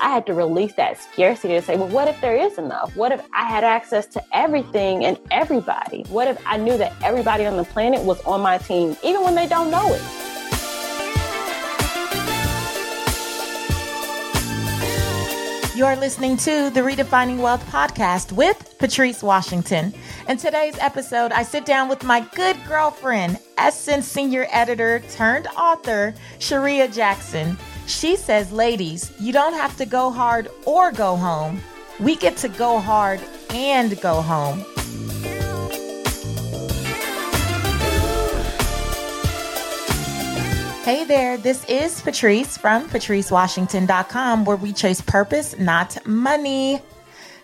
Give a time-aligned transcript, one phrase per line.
[0.00, 2.96] I had to release that scarcity to say, well, what if there is enough?
[2.96, 6.04] What if I had access to everything and everybody?
[6.08, 9.34] What if I knew that everybody on the planet was on my team, even when
[9.34, 10.27] they don't know it?
[15.78, 19.94] You're listening to the Redefining Wealth podcast with Patrice Washington.
[20.28, 26.16] In today's episode, I sit down with my good girlfriend, Essence senior editor turned author,
[26.40, 27.56] Charreah Jackson.
[27.86, 31.60] She says, ladies, you don't have to go hard or go home.
[32.00, 34.64] We get to go hard and go home.
[40.88, 46.80] Hey there, this is Patrice from patricewashington.com where we chase purpose, not money.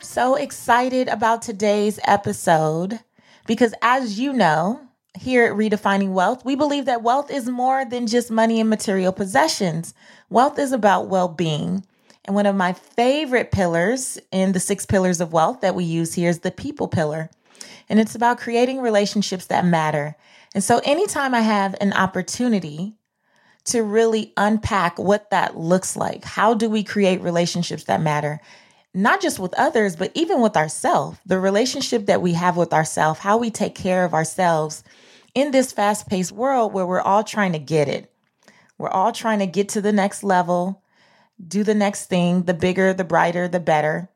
[0.01, 3.01] So excited about today's episode
[3.47, 4.81] because as you know,
[5.19, 9.13] here at Redefining Wealth, we believe that wealth is more than just money and material
[9.13, 9.93] possessions.
[10.31, 11.85] Wealth is about well-being.
[12.25, 16.15] And one of my favorite pillars in the six pillars of wealth that we use
[16.15, 17.29] here is the people pillar.
[17.91, 20.17] And it's about creating relationships that matter.
[20.55, 22.97] And so anytime I have an opportunity
[23.65, 26.25] to really unpack what that looks like.
[26.25, 28.41] How do we create relationships that matter?
[28.93, 31.19] Not just with others, but even with ourselves.
[31.27, 34.85] The relationship that we have with ourselves, how we take care of ourselves
[35.35, 38.13] in this fast paced world where we're all trying to get it.
[38.79, 40.83] We're all trying to get to the next level,
[41.47, 44.11] do the next thing, the bigger, the brighter, the better.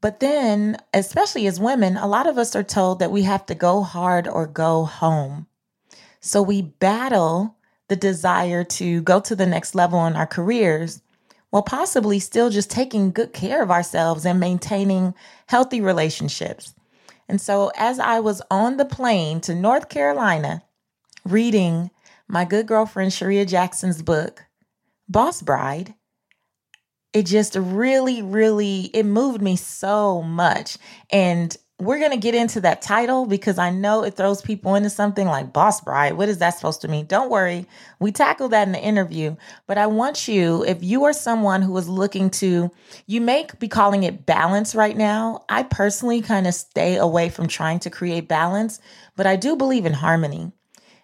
[0.00, 3.54] But then, especially as women, a lot of us are told that we have to
[3.54, 5.48] go hard or go home.
[6.20, 7.57] So we battle
[7.88, 11.02] the desire to go to the next level in our careers
[11.50, 15.14] while possibly still just taking good care of ourselves and maintaining
[15.46, 16.74] healthy relationships.
[17.28, 20.62] And so, as I was on the plane to North Carolina
[21.24, 21.90] reading
[22.26, 24.44] my good girlfriend Charreah Jackson's book,
[25.08, 25.94] Boss Bride,
[27.12, 30.76] it just really, really, it moved me so much.
[31.10, 34.90] And we're going to get into that title because I know it throws people into
[34.90, 36.14] something like boss bride.
[36.14, 37.06] What is that supposed to mean?
[37.06, 37.66] Don't worry.
[38.00, 39.36] We tackle that in the interview,
[39.68, 42.72] but I want you, if you are someone who is looking to,
[43.06, 45.44] you may be calling it balance right now.
[45.48, 48.80] I personally kind of stay away from trying to create balance,
[49.14, 50.50] but I do believe in harmony.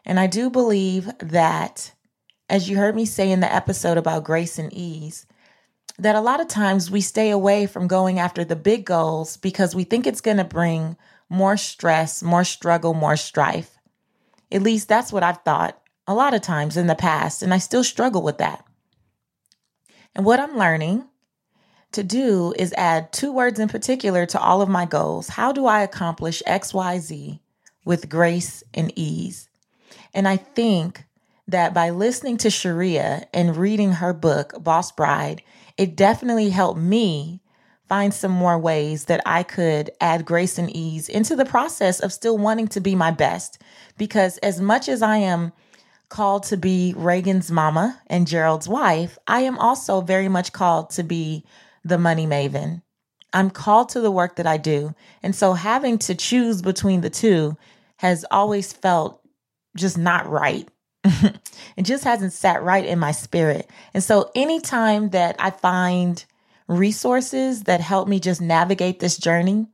[0.05, 1.93] And I do believe that,
[2.49, 5.25] as you heard me say in the episode about grace and ease,
[5.99, 9.75] that a lot of times we stay away from going after the big goals because
[9.75, 10.97] we think it's going to bring
[11.29, 13.79] more stress, more struggle, more strife.
[14.51, 17.59] At least that's what I've thought a lot of times in the past, and I
[17.59, 18.65] still struggle with that.
[20.15, 21.05] And what I'm learning
[21.93, 25.29] to do is add two words in particular to all of my goals.
[25.29, 27.41] How do I accomplish XYZ
[27.85, 29.49] with grace and ease?
[30.13, 31.05] And I think
[31.49, 35.43] that by listening to Charreah and reading her book, Boss Bride,
[35.77, 37.41] it definitely helped me
[37.89, 42.13] find some more ways that I could add grace and ease into the process of
[42.13, 43.61] still wanting to be my best.
[43.99, 45.53] Because as much as I am
[46.09, 51.03] called to be Reagan's mama and Gerald's wife, I am also very much called to
[51.03, 51.45] be
[51.85, 52.83] the money maven.
[53.33, 54.95] I'm called to the work that I do.
[55.23, 57.57] And so having to choose between the two
[57.97, 59.21] has always felt
[59.77, 60.69] just not right.
[61.77, 63.71] it just hasn't sat right in my spirit.
[63.93, 66.25] And so anytime that I find
[66.67, 69.67] resources that help me just navigate this journey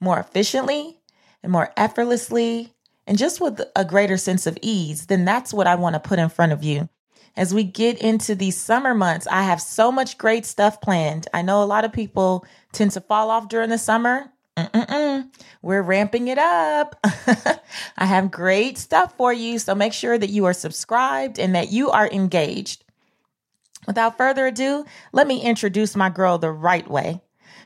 [0.00, 0.98] more efficiently
[1.42, 2.72] and more effortlessly
[3.06, 6.18] and just with a greater sense of ease, then that's what I want to put
[6.18, 6.88] in front of you.
[7.36, 11.28] As we get into these summer months, I have so much great stuff planned.
[11.34, 14.32] I know a lot of people tend to fall off during the summer.
[14.56, 15.28] Mm-mm-mm.
[15.62, 16.96] We're ramping it up.
[17.04, 19.58] I have great stuff for you.
[19.58, 22.84] So make sure that you are subscribed and that you are engaged.
[23.86, 27.20] Without further ado, let me introduce my girl the right way.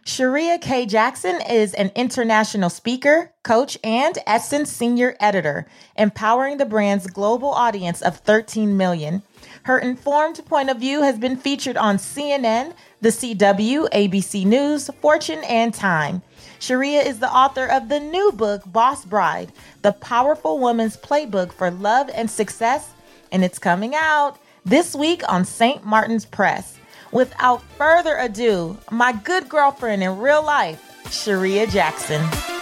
[0.05, 0.87] Charreah K.
[0.87, 8.01] Jackson is an international speaker, coach, and Essence senior editor, empowering the brand's global audience
[8.01, 9.23] of 13 million.
[9.65, 15.45] Her informed point of view has been featured on CNN, the CW, ABC News, Fortune,
[15.45, 16.23] and Time.
[16.59, 19.53] Charreah is the author of the new book, Boss Bride,
[19.83, 22.93] the powerful woman's playbook for love and success,
[23.33, 25.85] and it's coming out this week on St.
[25.85, 26.79] Martin's Press.
[27.13, 32.60] Without further ado, my good girlfriend in real life, Charreah Jackson.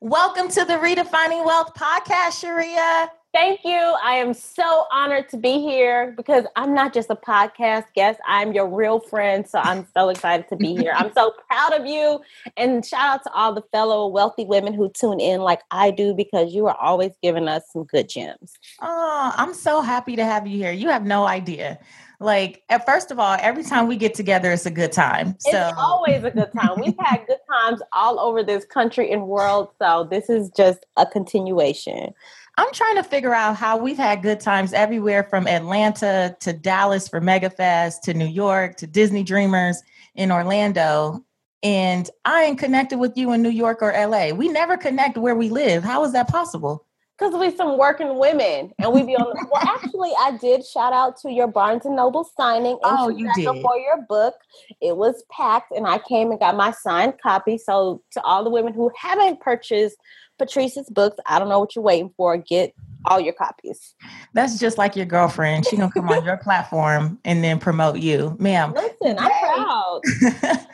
[0.00, 3.08] Welcome to the Redefining Wealth podcast, Charreah.
[3.34, 3.96] Thank you.
[4.00, 8.20] I am so honored to be here because I'm not just a podcast guest.
[8.24, 9.44] I'm your real friend.
[9.44, 10.92] So I'm so excited to be here.
[10.94, 12.20] I'm so proud of you.
[12.56, 16.14] And shout out to all the fellow wealthy women who tune in like I do
[16.14, 18.52] because you are always giving us some good gems.
[18.80, 20.70] Oh, I'm so happy to have you here.
[20.70, 21.76] You have no idea.
[22.20, 25.36] Like, at first of all, every time we get together, it's a good time.
[25.38, 26.80] So it's always a good time.
[26.80, 29.68] We've had good times all over this country and world.
[29.80, 32.12] So this is just a continuation.
[32.56, 37.06] I'm trying to figure out how we've had good times everywhere from Atlanta to Dallas
[37.06, 39.80] for MegaFest to New York to Disney Dreamers
[40.16, 41.24] in Orlando.
[41.62, 44.30] And I ain't connected with you in New York or LA.
[44.30, 45.84] We never connect where we live.
[45.84, 46.84] How is that possible?
[47.18, 50.92] Because we some working women and we be on the well actually I did shout
[50.92, 53.44] out to your Barnes and Noble signing oh, you did.
[53.44, 54.34] for your book.
[54.80, 57.58] It was packed and I came and got my signed copy.
[57.58, 59.96] So to all the women who haven't purchased
[60.38, 61.16] Patrice's books.
[61.26, 62.36] I don't know what you're waiting for.
[62.36, 62.72] Get
[63.04, 63.94] all your copies.
[64.34, 65.66] That's just like your girlfriend.
[65.66, 68.72] She gonna come on your platform and then promote you, ma'am.
[68.74, 70.00] Listen, I'm proud.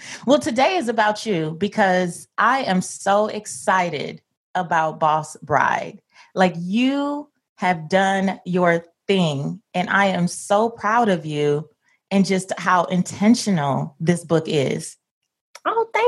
[0.27, 4.21] well, today is about you because I am so excited
[4.55, 6.01] about Boss Bride.
[6.35, 11.69] Like you have done your thing, and I am so proud of you
[12.11, 14.97] and just how intentional this book is.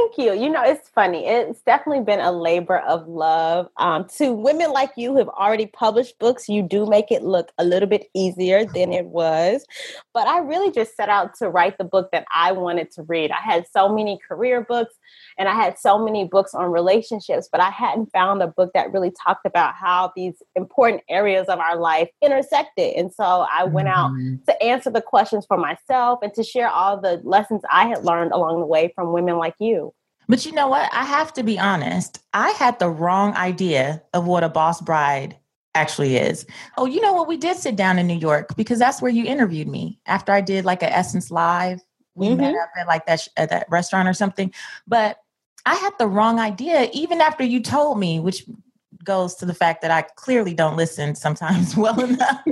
[0.07, 0.41] Thank you.
[0.41, 1.27] You know, it's funny.
[1.27, 3.69] It's definitely been a labor of love.
[3.77, 7.51] Um, to women like you who have already published books, you do make it look
[7.59, 9.65] a little bit easier than it was.
[10.15, 13.33] But I really just set out to write the book that I wanted to read.
[13.33, 14.95] I had so many career books
[15.39, 18.93] and I had so many books on relationships, but I hadn't found a book that
[18.93, 22.95] really talked about how these important areas of our life intersected.
[22.95, 24.37] And so I went out mm-hmm.
[24.47, 28.31] to answer the questions for myself and to share all the lessons I had learned
[28.31, 29.93] along the way from women like you.
[30.29, 30.89] But you know what?
[30.93, 32.21] I have to be honest.
[32.33, 35.37] I had the wrong idea of what a boss bride
[35.75, 36.47] actually is.
[36.79, 37.29] Oh, you know what?
[37.29, 40.41] We did sit down in New York because that's where you interviewed me after I
[40.41, 41.81] did like an Essence Live.
[42.15, 42.41] We mm-hmm.
[42.41, 44.53] met up at like that sh- at that restaurant or something.
[44.87, 45.19] But
[45.67, 48.45] I had the wrong idea even after you told me, which
[49.07, 52.43] goes to the fact that I clearly don't listen sometimes well enough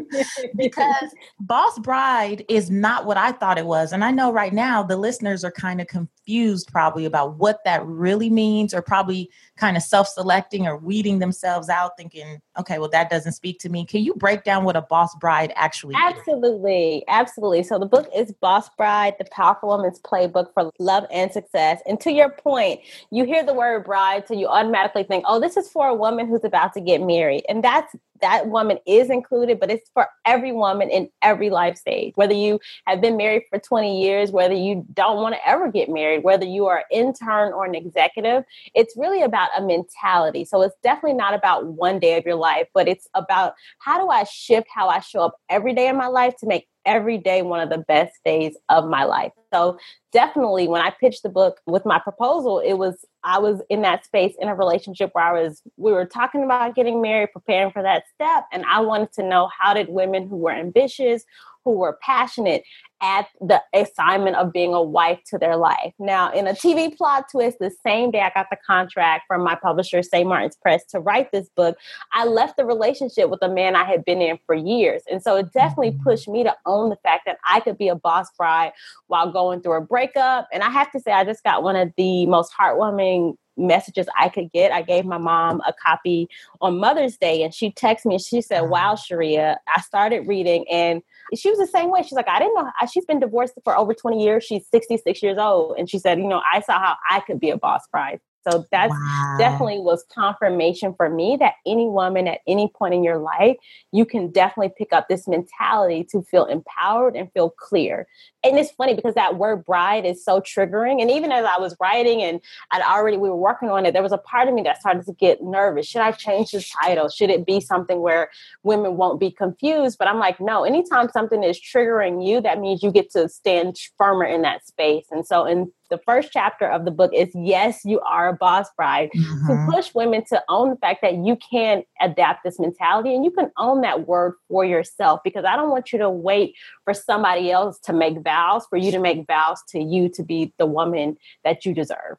[0.56, 3.93] because Boss Bride is not what I thought it was.
[3.93, 7.85] And I know right now the listeners are kind of confused probably about what that
[7.85, 13.11] really means or probably kind of self-selecting or weeding themselves out thinking okay well that
[13.11, 16.01] doesn't speak to me can you break down what a boss bride actually is?
[16.03, 17.05] absolutely is?
[17.09, 21.81] absolutely so the book is boss bride the powerful woman's playbook for love and success
[21.87, 22.81] and to your point
[23.11, 26.27] you hear the word bride so you automatically think oh this is for a woman
[26.27, 30.52] who's about to get married and that's that woman is included, but it's for every
[30.52, 32.12] woman in every life stage.
[32.17, 35.91] Whether you have been married for 20 years, whether you don't want to ever get
[35.91, 38.44] married, whether you are an intern or an executive,
[38.75, 40.44] it's really about a mentality.
[40.44, 44.08] So it's definitely not about one day of your life, but it's about how do
[44.08, 47.43] I shift how I show up every day in my life to make every day
[47.43, 49.32] one of the best days of my life.
[49.55, 49.79] So
[50.12, 54.05] definitely when I pitched the book with my proposal, it was I was in that
[54.05, 57.83] space in a relationship where I was we were talking about getting married, preparing for
[57.83, 61.25] that step, and I wanted to know how did women who were ambitious,
[61.65, 62.65] who were passionate
[63.05, 65.93] at the assignment of being a wife to their life.
[65.99, 69.56] Now, in a TV plot twist, the same day I got the contract from my
[69.56, 70.27] publisher, St.
[70.27, 71.77] Martin's Press, to write this book,
[72.12, 75.03] I left the relationship with a man I had been in for years.
[75.11, 76.03] And so it definitely mm-hmm.
[76.03, 78.73] pushed me to own the fact that I could be a boss bride
[79.09, 80.49] while going through a breakup.
[80.52, 84.29] And I have to say, I just got one of the most heartwarming messages I
[84.29, 84.73] could get.
[84.73, 86.29] I gave my mom a copy
[86.61, 88.72] on Mother's Day and she texted me and she said, mm-hmm.
[88.72, 91.03] Wow, Charreah, I started reading and
[91.34, 92.03] she was the same way.
[92.03, 92.70] She's like, I didn't know.
[92.93, 94.44] She's been divorced for over 20 years.
[94.44, 95.77] She's 66 years old.
[95.79, 98.20] And she said, you know, I saw how I could be a boss bride.
[98.48, 99.36] So that's wow.
[99.39, 103.56] definitely was confirmation for me that any woman at any point in your life,
[103.93, 108.06] you can definitely pick up this mentality to feel empowered and feel clear.
[108.44, 111.01] And it's funny because that word bride is so triggering.
[111.01, 114.03] And even as I was writing and I'd already we were working on it, there
[114.03, 115.86] was a part of me that started to get nervous.
[115.86, 117.08] Should I change the title?
[117.08, 118.31] Should it be something where
[118.63, 119.96] women won't be confused?
[119.98, 123.77] But I'm like, no, anytime something is triggering you, that means you get to stand
[123.96, 125.06] firmer in that space.
[125.10, 128.69] And so in the first chapter of the book is yes, you are a boss
[128.76, 129.46] bride mm-hmm.
[129.48, 133.31] to push women to own the fact that you can adapt this mentality and you
[133.31, 137.50] can own that word for yourself because I don't want you to wait for somebody
[137.50, 141.17] else to make vows, for you to make vows to you to be the woman
[141.44, 142.17] that you deserve.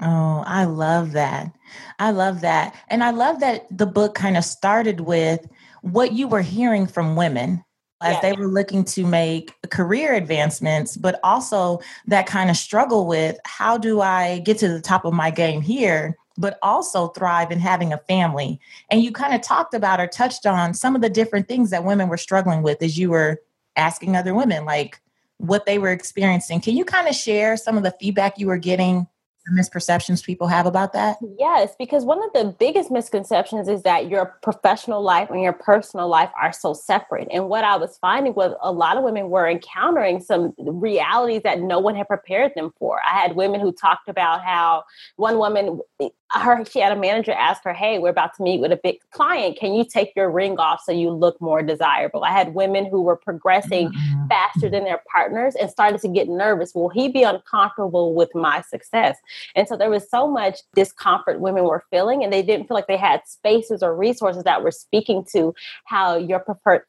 [0.00, 1.52] Oh, I love that.
[1.98, 2.74] I love that.
[2.88, 5.46] And I love that the book kind of started with
[5.80, 7.64] what you were hearing from women
[8.02, 13.38] as they were looking to make career advancements, but also that kind of struggle with
[13.44, 17.58] how do I get to the top of my game here but also thrive in
[17.58, 18.60] having a family.
[18.90, 21.84] And you kind of talked about or touched on some of the different things that
[21.84, 23.40] women were struggling with as you were
[23.76, 25.00] asking other women, like
[25.38, 26.60] what they were experiencing.
[26.60, 29.06] Can you kind of share some of the feedback you were getting
[29.52, 31.18] misperceptions people have about that?
[31.38, 36.08] Yes, because one of the biggest misconceptions is that your professional life and your personal
[36.08, 37.28] life are so separate.
[37.30, 41.60] And what I was finding was a lot of women were encountering some realities that
[41.60, 43.00] no one had prepared them for.
[43.06, 44.84] I had women who talked about how
[45.16, 45.80] one woman
[46.32, 48.98] her she had a manager ask her hey we're about to meet with a big
[49.12, 52.84] client can you take your ring off so you look more desirable i had women
[52.84, 54.26] who were progressing mm-hmm.
[54.26, 58.60] faster than their partners and started to get nervous will he be uncomfortable with my
[58.62, 59.16] success
[59.54, 62.86] and so there was so much discomfort women were feeling and they didn't feel like
[62.86, 66.44] they had spaces or resources that were speaking to how your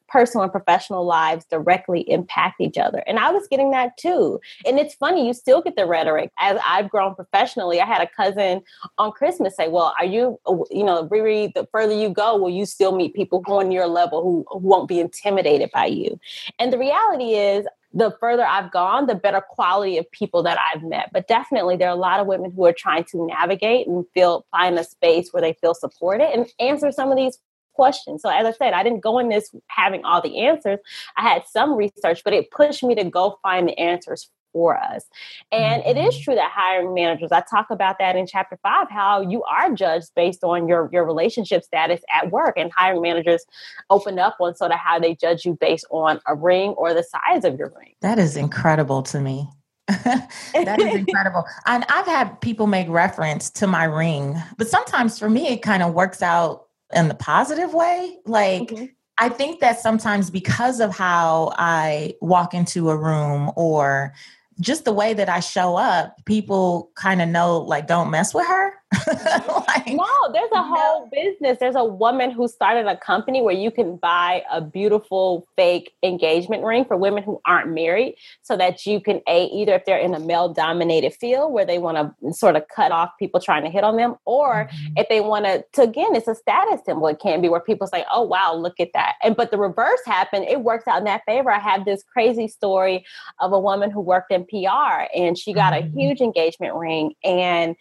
[0.08, 3.02] personal and professional lives directly impact each other.
[3.06, 4.40] And i was getting that too.
[4.64, 6.30] And it's funny you still get the rhetoric.
[6.38, 8.62] As i've grown professionally i had a cousin
[8.98, 12.50] on christmas say, well, are you, uh, you know, Riri, the further you go, will
[12.50, 16.18] you still meet people on your level who, who won't be intimidated by you?
[16.58, 20.82] And the reality is, the further I've gone, the better quality of people that I've
[20.82, 21.10] met.
[21.12, 24.46] But definitely, there are a lot of women who are trying to navigate and feel
[24.50, 27.38] find a space where they feel supported and answer some of these
[27.74, 28.22] questions.
[28.22, 30.80] So, as I said, I didn't go in this having all the answers.
[31.16, 35.04] I had some research, but it pushed me to go find the answers for us.
[35.52, 36.22] And it is mm-hmm.
[36.22, 40.10] true that hiring managers, I talk about that in chapter five, how you are judged
[40.14, 42.54] based on your, your relationship status at work.
[42.56, 43.44] And hiring managers
[43.90, 47.04] open up on sort of how they judge you based on a ring or the
[47.04, 47.94] size of your ring.
[48.00, 49.48] That is incredible to me.
[49.88, 51.44] that is incredible.
[51.66, 55.82] And I've had people make reference to my ring, but sometimes for me, it kind
[55.82, 58.18] of works out in the positive way.
[58.26, 58.84] Like, mm-hmm.
[59.18, 64.12] I think that sometimes because of how I walk into a room or
[64.60, 68.46] just the way that I show up, people kind of know, like, don't mess with
[68.46, 68.72] her.
[69.06, 71.08] like, no, there's a whole no.
[71.12, 71.58] business.
[71.58, 76.64] There's a woman who started a company where you can buy a beautiful fake engagement
[76.64, 80.14] ring for women who aren't married so that you can a either if they're in
[80.14, 83.70] a male dominated field where they want to sort of cut off people trying to
[83.70, 84.94] hit on them or mm-hmm.
[84.96, 87.86] if they want to to again it's a status symbol it can be where people
[87.86, 91.04] say oh wow look at that and but the reverse happened it works out in
[91.04, 93.04] that favor i have this crazy story
[93.40, 95.96] of a woman who worked in pr and she got mm-hmm.
[95.96, 97.76] a huge engagement ring and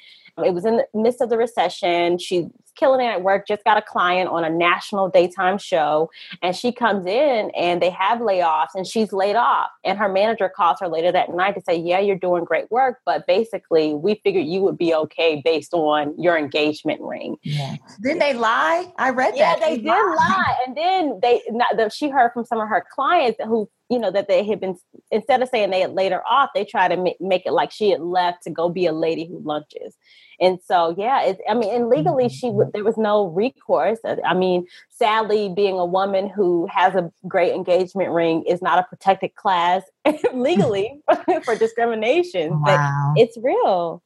[0.45, 2.17] it was in the midst of the recession.
[2.17, 6.09] She's killing it at work, just got a client on a national daytime show.
[6.41, 9.69] And she comes in and they have layoffs and she's laid off.
[9.83, 12.99] And her manager calls her later that night to say, Yeah, you're doing great work,
[13.05, 17.37] but basically, we figured you would be okay based on your engagement ring.
[17.43, 17.75] Yeah.
[18.01, 18.91] Didn't they lie?
[18.97, 19.59] I read yeah, that.
[19.59, 20.55] Yeah, they, they did lie.
[20.65, 24.27] And then they, not, she heard from some of her clients who you know that
[24.27, 24.75] they had been
[25.11, 27.89] instead of saying they had laid her off they try to make it like she
[27.89, 29.95] had left to go be a lady who lunches
[30.39, 33.99] and so, yeah, it, I mean, and legally, she would there was no recourse.
[34.03, 38.77] Uh, I mean, sadly, being a woman who has a great engagement ring is not
[38.79, 39.83] a protected class
[40.33, 41.01] legally
[41.43, 42.61] for discrimination.
[42.61, 43.13] Wow.
[43.15, 44.03] But it's real.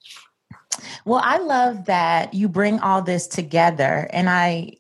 [1.06, 4.78] Well, I love that you bring all this together, and I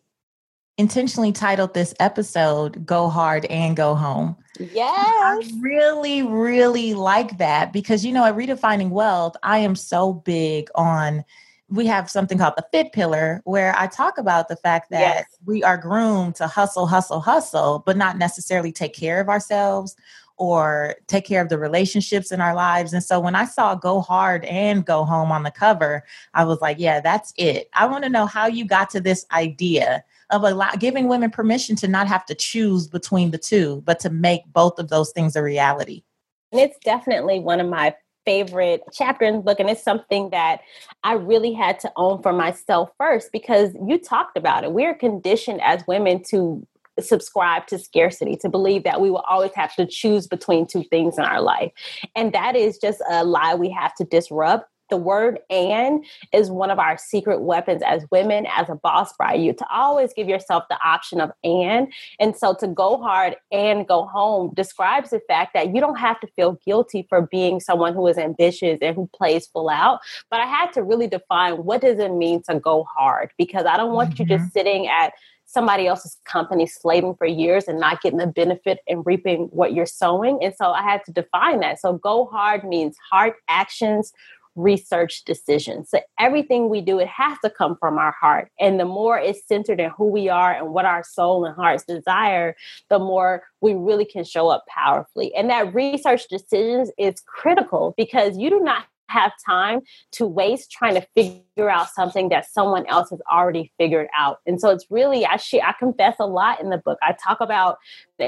[0.77, 4.37] intentionally titled this episode Go Hard and Go Home.
[4.59, 4.95] Yes.
[4.97, 10.69] I really, really like that because, you know, at Redefining Wealth, I am so big
[10.75, 11.23] on.
[11.71, 15.25] We have something called the fit pillar where I talk about the fact that yes.
[15.45, 19.95] we are groomed to hustle, hustle, hustle, but not necessarily take care of ourselves
[20.37, 22.93] or take care of the relationships in our lives.
[22.93, 26.59] And so when I saw Go Hard and Go Home on the cover, I was
[26.61, 27.69] like, yeah, that's it.
[27.73, 31.29] I want to know how you got to this idea of a lot, giving women
[31.29, 35.11] permission to not have to choose between the two, but to make both of those
[35.11, 36.03] things a reality.
[36.51, 40.61] And it's definitely one of my favorite chapter in the book and it's something that
[41.03, 44.71] i really had to own for myself first because you talked about it.
[44.71, 46.65] We're conditioned as women to
[46.99, 51.17] subscribe to scarcity to believe that we will always have to choose between two things
[51.17, 51.71] in our life.
[52.15, 56.69] And that is just a lie we have to disrupt the word and is one
[56.69, 59.41] of our secret weapons as women, as a boss bride.
[59.41, 61.91] You to always give yourself the option of and.
[62.19, 66.19] And so to go hard and go home describes the fact that you don't have
[66.19, 70.01] to feel guilty for being someone who is ambitious and who plays full out.
[70.29, 73.77] But I had to really define what does it mean to go hard because I
[73.77, 74.23] don't want mm-hmm.
[74.23, 74.51] you just mm-hmm.
[74.51, 75.13] sitting at
[75.51, 79.85] somebody else's company slaving for years and not getting the benefit and reaping what you're
[79.85, 80.41] sowing.
[80.41, 81.79] And so I had to define that.
[81.79, 84.13] So go hard means hard actions,
[84.55, 85.89] research decisions.
[85.89, 88.51] So everything we do, it has to come from our heart.
[88.59, 91.85] And the more it's centered in who we are and what our soul and hearts
[91.85, 92.55] desire,
[92.89, 95.33] the more we really can show up powerfully.
[95.35, 99.81] And that research decisions is critical because you do not have time
[100.13, 104.39] to waste trying to figure out something that someone else has already figured out.
[104.45, 106.97] And so it's really, I, I confess a lot in the book.
[107.01, 107.77] I talk about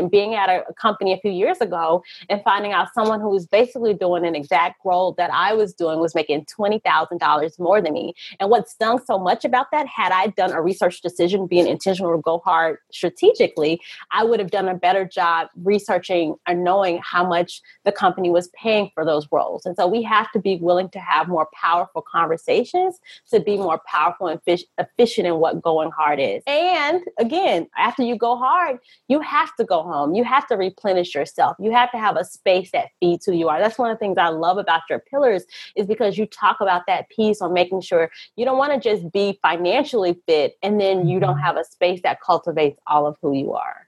[0.10, 3.46] being at a, a company a few years ago and finding out someone who was
[3.46, 8.14] basically doing an exact role that I was doing was making $20,000 more than me.
[8.40, 12.16] And what stung so much about that, had I done a research decision, being intentional
[12.16, 13.80] to go hard strategically,
[14.12, 18.50] I would have done a better job researching and knowing how much the company was
[18.50, 19.66] paying for those roles.
[19.66, 23.00] And so we have to be willing to have more powerful conversations
[23.32, 24.40] to be more powerful and
[24.78, 26.44] efficient in what going hard is.
[26.48, 30.14] And again, after you go hard, you have to go home.
[30.14, 31.56] You have to replenish yourself.
[31.60, 33.60] You have to have a space that feeds who you are.
[33.60, 35.44] That's one of the things I love about your pillars
[35.76, 39.12] is because you talk about that piece on making sure you don't want to just
[39.12, 41.44] be financially fit and then you don't mm-hmm.
[41.44, 43.88] have a space that cultivates all of who you are.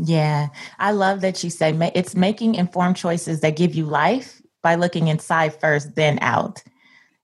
[0.00, 4.74] Yeah, I love that you say it's making informed choices that give you life by
[4.74, 6.62] looking inside first, then out.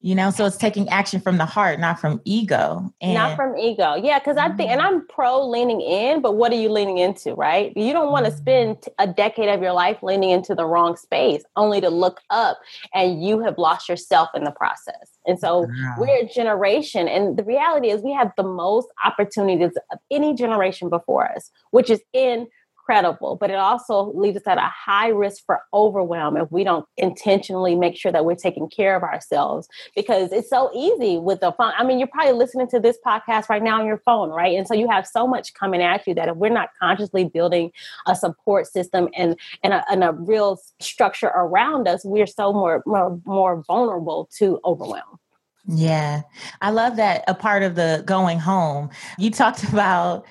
[0.05, 2.93] You know so it's taking action from the heart not from ego.
[3.01, 3.95] And not from ego.
[3.95, 4.97] Yeah because i think and mm-hmm.
[4.97, 7.75] i'm pro leaning in but what are you leaning into right?
[7.75, 9.09] You don't want to spend mm-hmm.
[9.09, 12.59] a decade of your life leaning into the wrong space only to look up
[12.93, 15.17] and you have lost yourself in the process.
[15.27, 19.99] And so we're a generation and the reality is we have the most opportunities of
[20.11, 22.47] any generation before us which is in
[22.85, 26.85] incredible, but it also leaves us at a high risk for overwhelm if we don't
[26.97, 31.53] intentionally make sure that we're taking care of ourselves because it's so easy with the
[31.53, 31.73] phone.
[31.77, 34.57] I mean, you're probably listening to this podcast right now on your phone, right?
[34.57, 37.71] And so you have so much coming at you that if we're not consciously building
[38.07, 42.83] a support system and and a, and a real structure around us, we're so more
[42.87, 45.19] more, more vulnerable to overwhelm.
[45.67, 46.23] Yeah.
[46.61, 48.91] I love that a part of the going home.
[49.19, 50.27] You talked about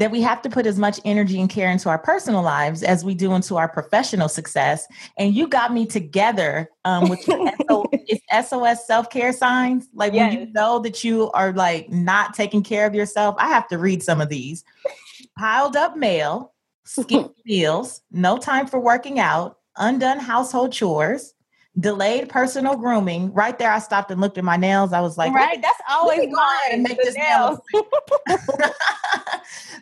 [0.00, 3.04] that we have to put as much energy and care into our personal lives as
[3.04, 4.86] we do into our professional success.
[5.18, 9.88] And you got me together um, with SOS self care signs.
[9.92, 10.32] Like yes.
[10.32, 13.76] when you know that you are like not taking care of yourself, I have to
[13.76, 14.64] read some of these.
[15.38, 16.54] Piled up mail,
[16.86, 21.34] skipped meals, no time for working out, undone household chores,
[21.78, 23.32] delayed personal grooming.
[23.32, 24.92] Right there, I stopped and looked at my nails.
[24.92, 27.60] I was like, right, that's always going and make this nails.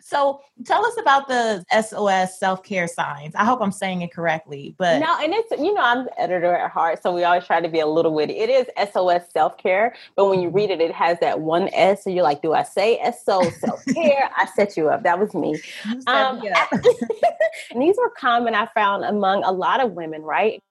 [0.03, 3.33] so tell us about the SOS self care signs.
[3.35, 6.55] I hope I'm saying it correctly, but no, and it's you know I'm the editor
[6.55, 8.37] at heart, so we always try to be a little witty.
[8.37, 12.03] It is SOS self care, but when you read it, it has that one S,
[12.03, 14.29] so you're like, do I say SO self care?
[14.37, 15.03] I set you up.
[15.03, 15.59] That was me.
[16.05, 16.41] Um,
[17.71, 20.61] and these were common I found among a lot of women, right?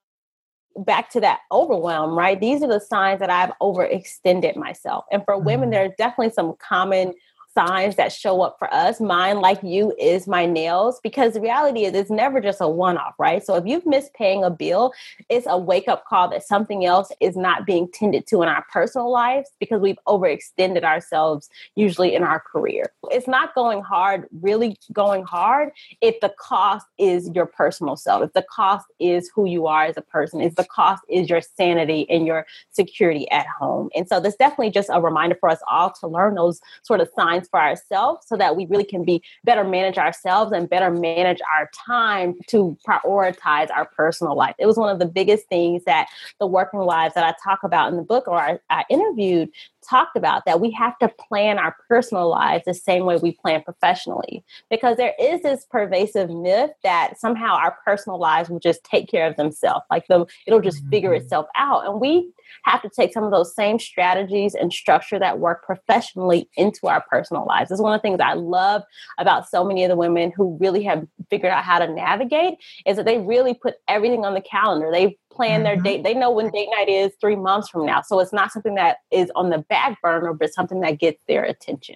[0.77, 2.39] Back to that overwhelm, right?
[2.39, 5.05] These are the signs that I've overextended myself.
[5.11, 5.71] And for women, mm-hmm.
[5.71, 7.13] there's definitely some common
[7.59, 9.01] signs that show up for us.
[9.01, 12.97] Mine, like you, is my nails because the reality is it's never just a one
[12.97, 13.43] off, right?
[13.43, 14.93] So if you've missed paying a bill,
[15.27, 18.65] it's a wake up call that something else is not being tended to in our
[18.71, 22.93] personal lives because we've overextended ourselves usually in our career.
[23.11, 28.33] It's not going hard, really going hard, if the cost is your personal self, if
[28.33, 32.09] the cost is who you are as a person, if the cost is your sanity
[32.09, 33.89] and your security at home.
[33.95, 37.09] And so this definitely just a reminder for us all to learn those sort of
[37.17, 41.39] signs for ourselves so that we really can be better manage ourselves and better manage
[41.55, 44.55] our time to prioritize our personal life.
[44.59, 46.07] It was one of the biggest things that
[46.39, 49.49] the working wives that I talk about in the book or I, I interviewed
[49.87, 53.61] talked about that we have to plan our personal lives the same way we plan
[53.63, 59.09] professionally because there is this pervasive myth that somehow our personal lives will just take
[59.09, 61.23] care of themselves like them it'll just figure mm-hmm.
[61.23, 62.29] itself out and we
[62.63, 67.03] have to take some of those same strategies and structure that work professionally into our
[67.09, 67.71] personal lives.
[67.71, 68.83] It's one of the things I love
[69.17, 72.97] about so many of the women who really have figured out how to navigate is
[72.97, 74.89] that they really put everything on the calendar.
[74.91, 75.63] They plan mm-hmm.
[75.63, 76.03] their date.
[76.03, 78.01] They know when date night is three months from now.
[78.01, 81.43] So it's not something that is on the back burner, but something that gets their
[81.43, 81.95] attention.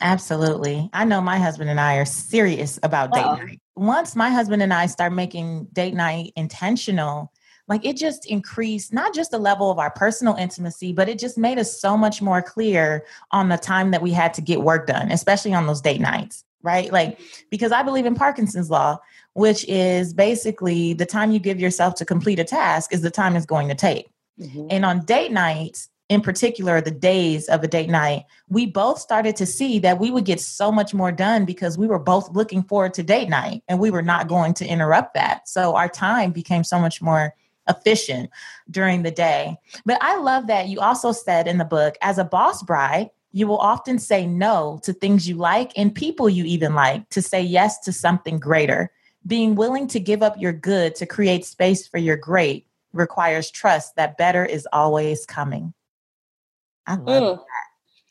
[0.00, 0.88] Absolutely.
[0.92, 3.34] I know my husband and I are serious about date oh.
[3.34, 3.60] night.
[3.76, 7.32] Once my husband and I start making date night intentional,
[7.70, 11.38] like it just increased not just the level of our personal intimacy, but it just
[11.38, 14.88] made us so much more clear on the time that we had to get work
[14.88, 16.92] done, especially on those date nights, right?
[16.92, 18.98] Like, because I believe in Parkinson's law,
[19.34, 23.36] which is basically the time you give yourself to complete a task is the time
[23.36, 24.10] it's going to take.
[24.40, 24.66] Mm-hmm.
[24.68, 29.36] And on date nights, in particular, the days of a date night, we both started
[29.36, 32.64] to see that we would get so much more done because we were both looking
[32.64, 35.48] forward to date night and we were not going to interrupt that.
[35.48, 37.32] So our time became so much more
[37.70, 38.28] efficient
[38.70, 39.56] during the day.
[39.86, 43.46] But I love that you also said in the book, as a boss bride, you
[43.46, 47.40] will often say no to things you like and people you even like to say
[47.40, 48.90] yes to something greater.
[49.26, 53.96] Being willing to give up your good to create space for your great requires trust
[53.96, 55.72] that better is always coming.
[56.86, 57.44] I love mm.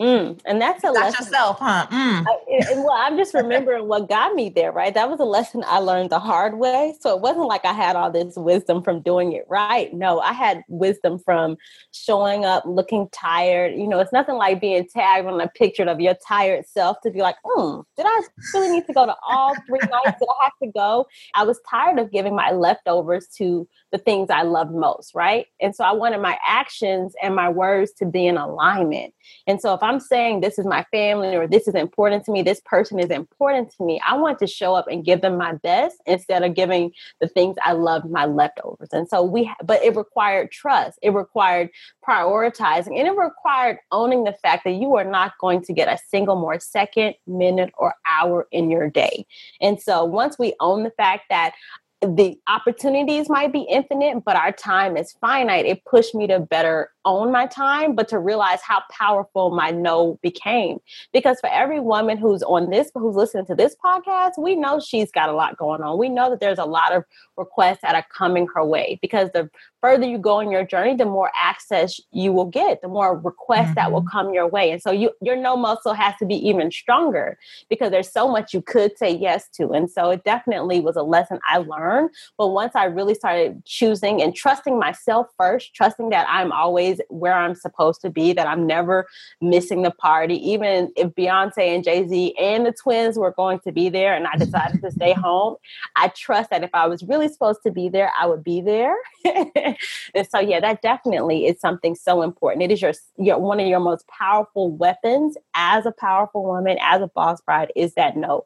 [0.01, 1.25] Mm, and that's a lesson.
[1.25, 1.85] yourself, huh?
[1.91, 2.25] Mm.
[2.25, 4.93] I, and, well, I'm just remembering what got me there, right?
[4.93, 6.95] That was a lesson I learned the hard way.
[7.01, 9.93] So it wasn't like I had all this wisdom from doing it right.
[9.93, 11.57] No, I had wisdom from
[11.91, 13.75] showing up, looking tired.
[13.75, 17.11] You know, it's nothing like being tagged on a picture of your tired self to
[17.11, 18.21] be like, hmm, did I
[18.53, 20.17] really need to go to all three nights?
[20.17, 21.07] Did I have to go?
[21.35, 25.47] I was tired of giving my leftovers to the things I loved most, right?
[25.59, 29.13] And so I wanted my actions and my words to be in alignment.
[29.45, 32.43] And so if I'm saying this is my family or this is important to me,
[32.43, 35.53] this person is important to me, I want to show up and give them my
[35.53, 38.89] best instead of giving the things I love my leftovers.
[38.91, 41.71] And so we, but it required trust, it required
[42.07, 45.97] prioritizing, and it required owning the fact that you are not going to get a
[46.09, 49.25] single more second, minute, or hour in your day.
[49.59, 51.53] And so once we own the fact that
[52.01, 55.65] the opportunities might be infinite, but our time is finite.
[55.65, 60.17] It pushed me to better own my time, but to realize how powerful my no
[60.21, 60.79] became.
[61.11, 65.11] Because for every woman who's on this, who's listening to this podcast, we know she's
[65.11, 65.97] got a lot going on.
[65.97, 67.03] We know that there's a lot of
[67.35, 69.49] requests that are coming her way because the
[69.81, 73.65] further you go in your journey, the more access you will get, the more requests
[73.65, 73.73] mm-hmm.
[73.75, 74.09] that will mm-hmm.
[74.09, 74.71] come your way.
[74.71, 77.37] And so you, your no muscle has to be even stronger
[77.69, 79.69] because there's so much you could say yes to.
[79.69, 82.09] And so it definitely was a lesson I learned.
[82.37, 87.33] But once I really started choosing and trusting myself first, trusting that I'm always where
[87.33, 89.07] I'm supposed to be, that I'm never
[89.41, 90.35] missing the party.
[90.49, 94.27] Even if Beyonce and Jay Z and the twins were going to be there and
[94.27, 95.55] I decided to stay home,
[95.95, 98.95] I trust that if I was really supposed to be there, I would be there.
[100.13, 102.63] and so, yeah, that definitely is something so important.
[102.63, 107.01] It is your, your one of your most powerful weapons as a powerful woman, as
[107.01, 108.45] a boss bride, is that note.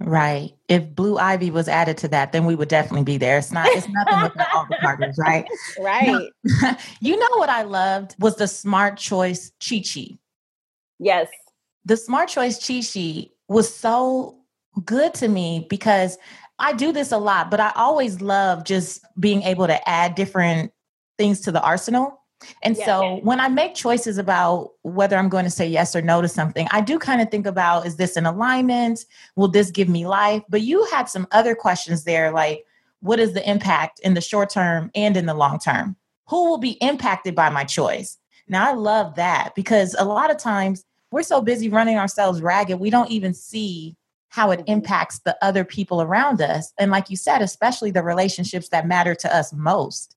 [0.00, 0.52] Right.
[0.68, 3.38] If Blue Ivy was added to that, then we would definitely be there.
[3.38, 3.68] It's not.
[3.68, 5.46] It's nothing without all the partners, right?
[5.80, 6.30] Right.
[6.44, 10.18] Now, you know what I loved was the Smart Choice cheat sheet.
[10.98, 11.28] Yes.
[11.84, 14.38] The Smart Choice cheat sheet was so
[14.84, 16.18] good to me because
[16.58, 20.72] I do this a lot, but I always love just being able to add different
[21.18, 22.20] things to the arsenal.
[22.62, 22.84] And yeah.
[22.84, 26.28] so when I make choices about whether I'm going to say yes or no to
[26.28, 29.04] something, I do kind of think about is this an alignment?
[29.36, 30.42] Will this give me life?
[30.48, 32.64] But you had some other questions there like,
[33.00, 35.96] what is the impact in the short term and in the long term?
[36.28, 38.18] Who will be impacted by my choice?
[38.48, 42.80] Now, I love that because a lot of times we're so busy running ourselves ragged,
[42.80, 43.96] we don't even see
[44.34, 44.72] how it mm-hmm.
[44.72, 46.72] impacts the other people around us.
[46.78, 50.16] And like you said, especially the relationships that matter to us most.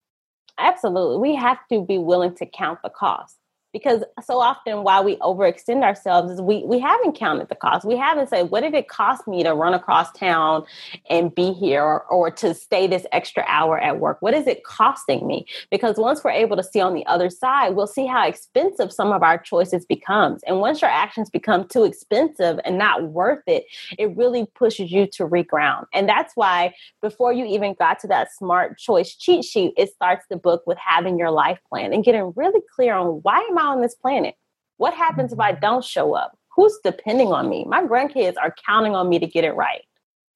[0.57, 1.19] Absolutely.
[1.19, 3.36] We have to be willing to count the cost
[3.77, 7.85] because so often while we overextend ourselves is we we haven't counted the cost.
[7.85, 10.65] We haven't said what did it cost me to run across town
[11.11, 14.17] and be here or, or to stay this extra hour at work?
[14.19, 15.45] What is it costing me?
[15.69, 19.11] Because once we're able to see on the other side we'll see how expensive some
[19.11, 20.41] of our choices becomes.
[20.47, 23.65] And once your actions become too expensive and not worth it
[23.99, 25.85] it really pushes you to reground.
[25.93, 30.25] And that's why before you even got to that smart choice cheat sheet it starts
[30.31, 33.66] the book with having your life plan and getting really clear on why am I
[33.67, 34.35] on this planet?
[34.77, 36.37] What happens if I don't show up?
[36.55, 37.65] Who's depending on me?
[37.65, 39.83] My grandkids are counting on me to get it right.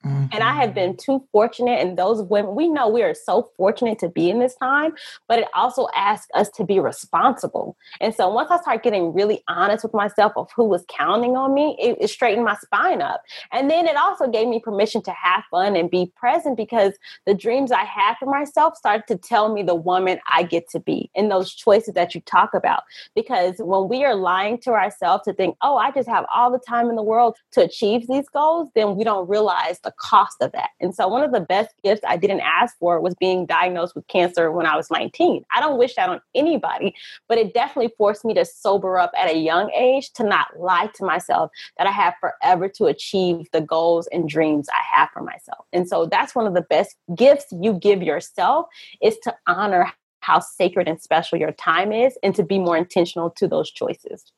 [0.05, 0.25] Mm-hmm.
[0.31, 3.99] And I have been too fortunate, and those women, we know we are so fortunate
[3.99, 4.93] to be in this time,
[5.27, 7.77] but it also asks us to be responsible.
[7.99, 11.53] And so once I start getting really honest with myself of who was counting on
[11.53, 13.21] me, it, it straightened my spine up.
[13.51, 16.93] And then it also gave me permission to have fun and be present because
[17.27, 20.79] the dreams I had for myself started to tell me the woman I get to
[20.79, 22.83] be in those choices that you talk about.
[23.13, 26.59] Because when we are lying to ourselves to think, oh, I just have all the
[26.59, 30.38] time in the world to achieve these goals, then we don't realize the the cost
[30.41, 30.69] of that.
[30.80, 34.08] And so one of the best gifts I didn't ask for was being diagnosed with
[34.08, 35.43] cancer when I was 19.
[35.56, 36.95] I don't wish that on anybody,
[37.27, 40.89] but it definitely forced me to sober up at a young age to not lie
[40.95, 45.21] to myself that I have forever to achieve the goals and dreams I have for
[45.21, 45.65] myself.
[45.73, 48.67] And so that's one of the best gifts you give yourself
[49.01, 53.32] is to honor how sacred and special your time is and to be more intentional
[53.32, 54.32] to those choices.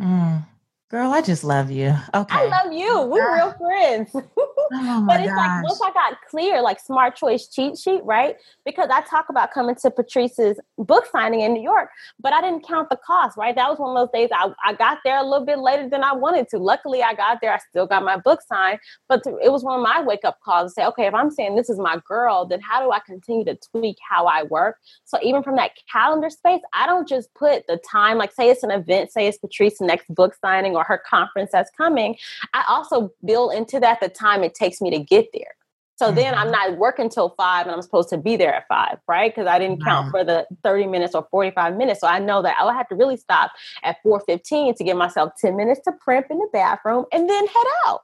[0.00, 0.46] Mm.
[0.90, 1.94] Girl, I just love you.
[2.12, 2.36] Okay.
[2.36, 2.88] I love you.
[2.90, 4.10] Oh We're real friends.
[4.72, 5.36] Oh but it's gosh.
[5.36, 8.36] like once I got clear, like smart choice cheat sheet, right?
[8.64, 11.88] Because I talk about coming to Patrice's book signing in New York,
[12.20, 13.52] but I didn't count the cost, right?
[13.56, 16.04] That was one of those days I, I got there a little bit later than
[16.04, 16.58] I wanted to.
[16.58, 17.52] Luckily, I got there.
[17.52, 20.70] I still got my book signed, but it was one of my wake up calls
[20.70, 23.44] to say, okay, if I'm saying this is my girl, then how do I continue
[23.46, 24.76] to tweak how I work?
[25.04, 28.62] So even from that calendar space, I don't just put the time, like say it's
[28.62, 32.16] an event, say it's Patrice's next book signing or her conference that's coming.
[32.54, 35.54] I also build into that the time it takes me to get there.
[36.00, 36.16] So mm-hmm.
[36.16, 39.30] then I'm not working till five and I'm supposed to be there at five, right?
[39.30, 42.00] Because I didn't count for the 30 minutes or 45 minutes.
[42.00, 45.56] So I know that I'll have to really stop at 4:15 to give myself 10
[45.56, 48.00] minutes to primp in the bathroom and then head out.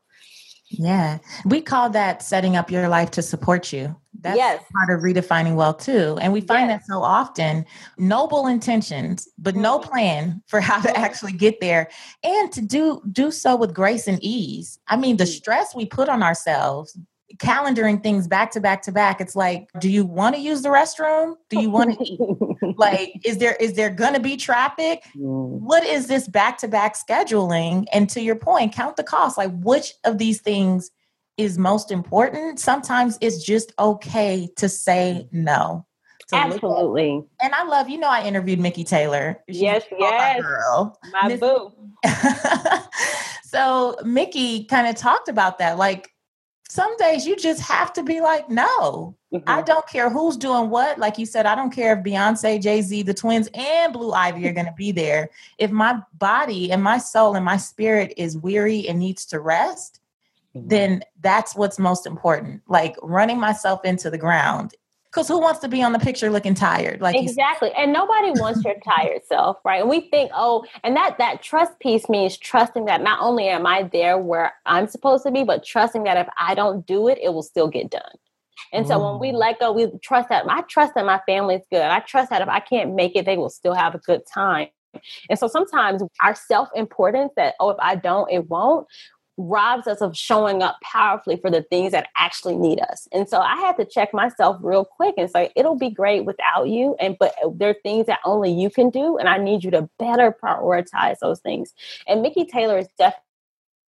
[0.69, 1.19] Yeah.
[1.45, 3.95] We call that setting up your life to support you.
[4.21, 4.65] That's yes.
[4.73, 6.19] part of redefining wealth too.
[6.21, 6.81] And we find yes.
[6.81, 7.65] that so often
[7.99, 9.63] noble intentions, but mm-hmm.
[9.63, 11.89] no plan for how to actually get there
[12.25, 14.79] and to do do so with grace and ease.
[14.89, 15.37] I mean, the mm.
[15.37, 16.99] stress we put on ourselves
[17.39, 20.69] calendaring things back to back to back it's like do you want to use the
[20.69, 22.21] restroom do you want to eat
[22.77, 25.49] like is there is there gonna be traffic mm.
[25.61, 29.51] what is this back to back scheduling and to your point count the cost like
[29.59, 30.93] which of these things
[31.37, 35.85] is most important sometimes it's just okay to say no
[36.33, 37.23] Absolutely.
[37.41, 39.41] And I love, you know, I interviewed Mikki Taylor.
[39.49, 40.43] She's yes, yes.
[40.43, 40.99] girl.
[41.13, 41.73] My Miss- boo.
[43.45, 45.79] so Mikki kind of talked about that.
[45.79, 46.11] Like
[46.77, 49.39] some days you just have to be like, no, mm-hmm.
[49.47, 50.99] I don't care who's doing what.
[50.99, 54.47] Like you said, I don't care if Beyonce, Jay Z, the twins, and Blue Ivy
[54.47, 55.31] are going to be there.
[55.57, 60.01] If my body and my soul and my spirit is weary and needs to rest,
[60.55, 60.69] mm-hmm.
[60.69, 62.61] then that's what's most important.
[62.69, 64.75] Like running myself into the ground
[65.17, 67.01] because who wants to be on the picture looking tired?
[67.01, 69.81] Like exactly, and nobody wants your tired self, right?
[69.81, 73.67] And we think, oh, and that that trust piece means trusting that not only am
[73.67, 77.19] I there where I'm supposed to be, but trusting that if I don't do it,
[77.23, 78.03] it will still get done.
[78.75, 79.39] And so when we mm.
[79.39, 81.81] let go, we trust that I trust that my family is good.
[81.81, 84.69] I trust that if I can't make it, they will still have a good time.
[85.31, 88.87] And so sometimes our self importance that, oh, if I don't, it won't,
[89.37, 93.09] robs us of showing up powerfully for the things that actually need us.
[93.13, 96.69] And so I had to check myself real quick and say, it'll be great without
[96.69, 96.97] you.
[97.01, 99.19] And but uh, there are things that only you can do.
[99.19, 101.75] And I need you to better prioritize those things.
[102.07, 103.26] And Mikki Taylor is definitely definitely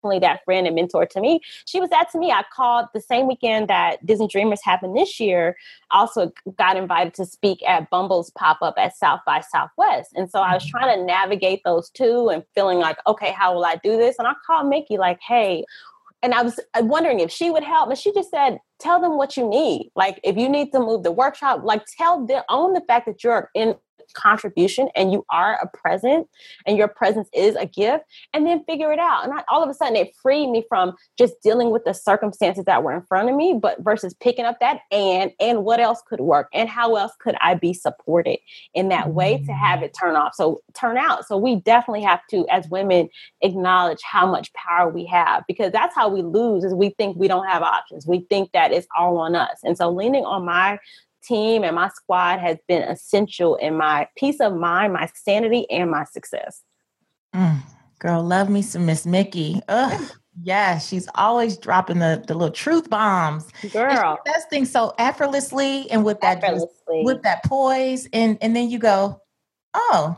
[0.02, 1.40] that friend and mentor to me.
[1.66, 2.30] She was that to me.
[2.30, 5.56] I called the same weekend that Disney Dreamers happened this year.
[5.90, 10.12] Also got invited to speak at Bumble's pop up at South by Southwest.
[10.14, 10.78] And so I was mm-hmm.
[10.78, 14.16] trying to navigate those two and feeling like, okay, how will I do this?
[14.18, 15.64] And I called Mikki like, hey,
[16.22, 17.90] and I was wondering if she would help.
[17.90, 19.90] And she just said, tell them what you need.
[19.94, 23.22] Like if you need to move the workshop, like tell them, own the fact that
[23.22, 23.76] you're in
[24.14, 26.28] contribution and you are a present
[26.66, 29.24] and your presence is a gift and then figure it out.
[29.24, 32.64] And I, all of a sudden it freed me from just dealing with the circumstances
[32.64, 36.02] that were in front of me but versus picking up that and and what else
[36.06, 38.38] could work and how else could i be supported
[38.74, 39.52] in that way to mm-hmm.
[39.52, 40.34] have it turn off.
[40.34, 41.26] So turn out.
[41.26, 43.08] So we definitely have to as women
[43.42, 47.28] acknowledge how much power we have because that's how we lose is we think we
[47.28, 48.06] don't have options.
[48.06, 49.58] We think that it's all on us.
[49.64, 50.78] And so leaning on my
[51.28, 55.90] team and my squad has been essential in my peace of mind, my sanity, and
[55.90, 56.62] my success.
[57.34, 57.60] Mm,
[57.98, 59.60] girl, love me some Miss Mikki.
[59.68, 60.10] Ugh.
[60.42, 63.48] Yeah, she's always dropping the, the little truth bombs.
[63.72, 64.18] Girl.
[64.24, 66.40] does things so effortlessly and with that
[66.88, 68.08] with that poise.
[68.12, 69.20] And and then you go,
[69.74, 70.16] oh,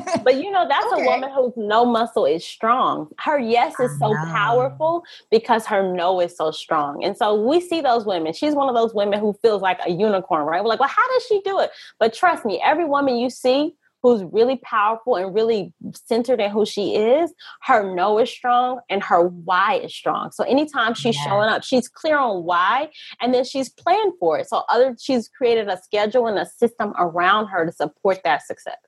[0.24, 1.02] but you know, that's okay.
[1.02, 3.08] a woman whose no muscle is strong.
[3.18, 7.04] Her yes is so powerful because her no is so strong.
[7.04, 8.32] And so we see those women.
[8.32, 10.62] She's one of those women who feels like a unicorn, right?
[10.62, 11.70] We're like, well, how does she do it?
[11.98, 16.66] But trust me, every woman you see who's really powerful and really centered in who
[16.66, 20.32] she is, her no is strong and her why is strong.
[20.32, 21.24] So anytime she's yeah.
[21.24, 24.48] showing up, she's clear on why and then she's planned for it.
[24.48, 28.78] So other she's created a schedule and a system around her to support that success.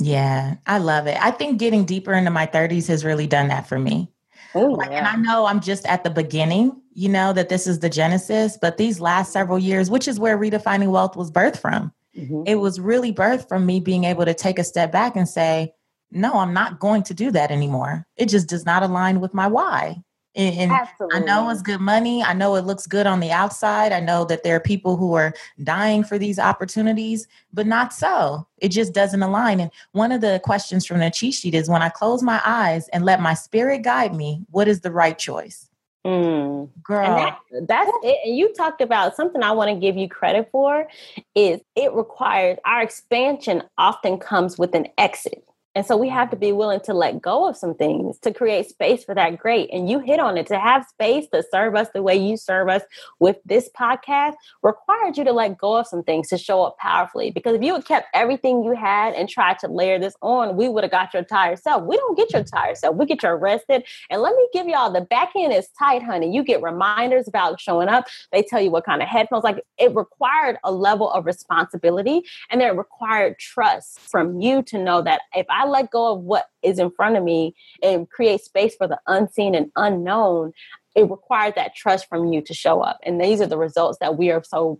[0.00, 1.16] Yeah, I love it.
[1.20, 4.10] I think getting deeper into my 30s has really done that for me.
[4.56, 4.98] Ooh, like, yeah.
[4.98, 8.58] And I know I'm just at the beginning, you know, that this is the genesis,
[8.60, 12.42] but these last several years, which is where redefining wealth was birthed from, mm-hmm.
[12.46, 15.74] it was really birthed from me being able to take a step back and say,
[16.10, 18.06] no, I'm not going to do that anymore.
[18.16, 20.02] It just does not align with my why.
[20.36, 21.18] And Absolutely.
[21.18, 22.22] I know it's good money.
[22.22, 23.92] I know it looks good on the outside.
[23.92, 28.46] I know that there are people who are dying for these opportunities, but not so.
[28.58, 29.58] It just doesn't align.
[29.58, 32.86] And one of the questions from the cheat sheet is when I close my eyes
[32.88, 35.68] and let my spirit guide me, what is the right choice?
[36.06, 36.70] Mm.
[36.82, 37.06] Girl.
[37.06, 37.38] And that,
[37.68, 38.18] that's it.
[38.24, 40.86] And you talked about something I want to give you credit for
[41.34, 45.44] is it requires our expansion often comes with an exit.
[45.80, 48.68] And so we have to be willing to let go of some things to create
[48.68, 49.70] space for that great.
[49.72, 52.68] And you hit on it to have space to serve us the way you serve
[52.68, 52.82] us
[53.18, 57.30] with this podcast required you to let go of some things to show up powerfully.
[57.30, 60.68] Because if you had kept everything you had and tried to layer this on, we
[60.68, 61.82] would have got your tired self.
[61.84, 62.94] We don't get your tired self.
[62.94, 63.82] We get your rested.
[64.10, 66.30] And let me give y'all the back end is tight, honey.
[66.30, 68.04] You get reminders about showing up.
[68.32, 69.44] They tell you what kind of headphones.
[69.44, 75.00] Like it required a level of responsibility and it required trust from you to know
[75.00, 78.74] that if I let go of what is in front of me and create space
[78.76, 80.52] for the unseen and unknown,
[80.94, 82.98] it requires that trust from you to show up.
[83.04, 84.78] And these are the results that we are so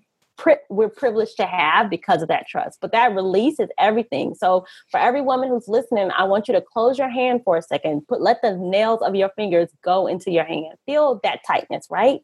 [0.69, 2.79] we're privileged to have because of that trust.
[2.81, 4.35] But that releases everything.
[4.35, 7.63] So for every woman who's listening, I want you to close your hand for a
[7.63, 8.07] second.
[8.09, 10.75] Put let the nails of your fingers go into your hand.
[10.87, 12.21] Feel that tightness, right?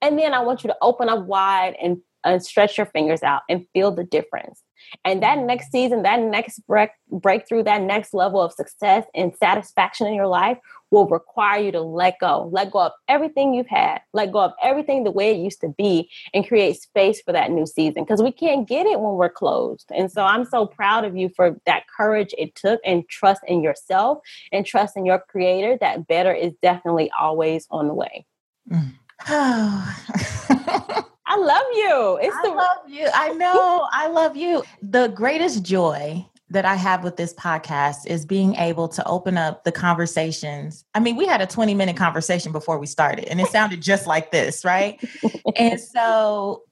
[0.00, 3.42] And then I want you to open up wide and, and stretch your fingers out
[3.48, 4.60] and feel the difference.
[5.04, 10.06] And that next season, that next break, breakthrough, that next level of success and satisfaction
[10.06, 10.58] in your life
[10.90, 14.52] will require you to let go, let go of everything you've had, let go of
[14.62, 18.22] everything the way it used to be, and create space for that new season because
[18.22, 19.90] we can't get it when we're closed.
[19.90, 23.62] And so I'm so proud of you for that courage it took and trust in
[23.62, 24.18] yourself
[24.52, 28.26] and trust in your creator that better is definitely always on the way.
[28.70, 28.92] Mm.
[31.32, 32.18] I love you.
[32.20, 33.08] It's I the- love you.
[33.14, 33.88] I know.
[33.90, 34.62] I love you.
[34.82, 39.64] The greatest joy that I have with this podcast is being able to open up
[39.64, 40.84] the conversations.
[40.94, 44.06] I mean, we had a 20 minute conversation before we started, and it sounded just
[44.06, 45.02] like this, right?
[45.56, 46.64] and so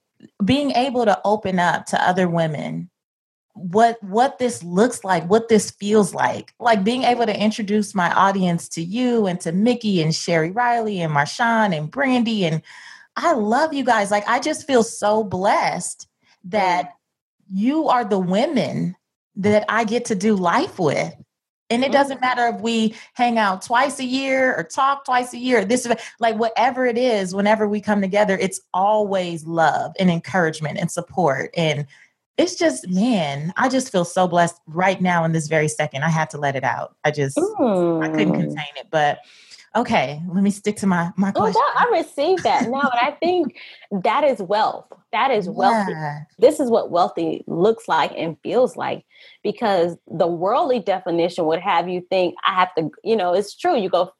[0.45, 2.91] being able to open up to other women
[3.53, 8.09] what what this looks like what this feels like like being able to introduce my
[8.13, 12.61] audience to you and to Mikki and sherry riley and marshawn and brandy and
[13.15, 16.07] i love you guys like i just feel so blessed
[16.43, 16.93] that
[17.51, 18.95] you are the women
[19.35, 21.13] that I get to do life with.
[21.69, 21.93] And it mm-hmm.
[21.93, 25.63] doesn't matter if we hang out twice a year or talk twice a year.
[25.63, 30.79] This is like whatever it is, whenever we come together, it's always love and encouragement
[30.79, 31.51] and support.
[31.55, 31.85] And
[32.37, 36.03] it's just, man, I just feel so blessed right now in this very second.
[36.03, 36.95] I had to let it out.
[37.05, 38.03] I just, mm.
[38.03, 38.41] I couldn't mm.
[38.41, 38.87] contain it.
[38.91, 39.19] But
[39.75, 41.61] okay, let me stick to my my oh, question.
[41.63, 42.69] Oh, I received that.
[42.69, 43.57] No, and I think
[43.91, 44.85] that is wealth.
[45.11, 45.91] That is wealthy.
[45.91, 46.19] Yeah.
[46.39, 49.05] This is what wealthy looks like and feels like
[49.43, 53.77] because the worldly definition would have you think I have to, you know, it's true.
[53.77, 54.11] You go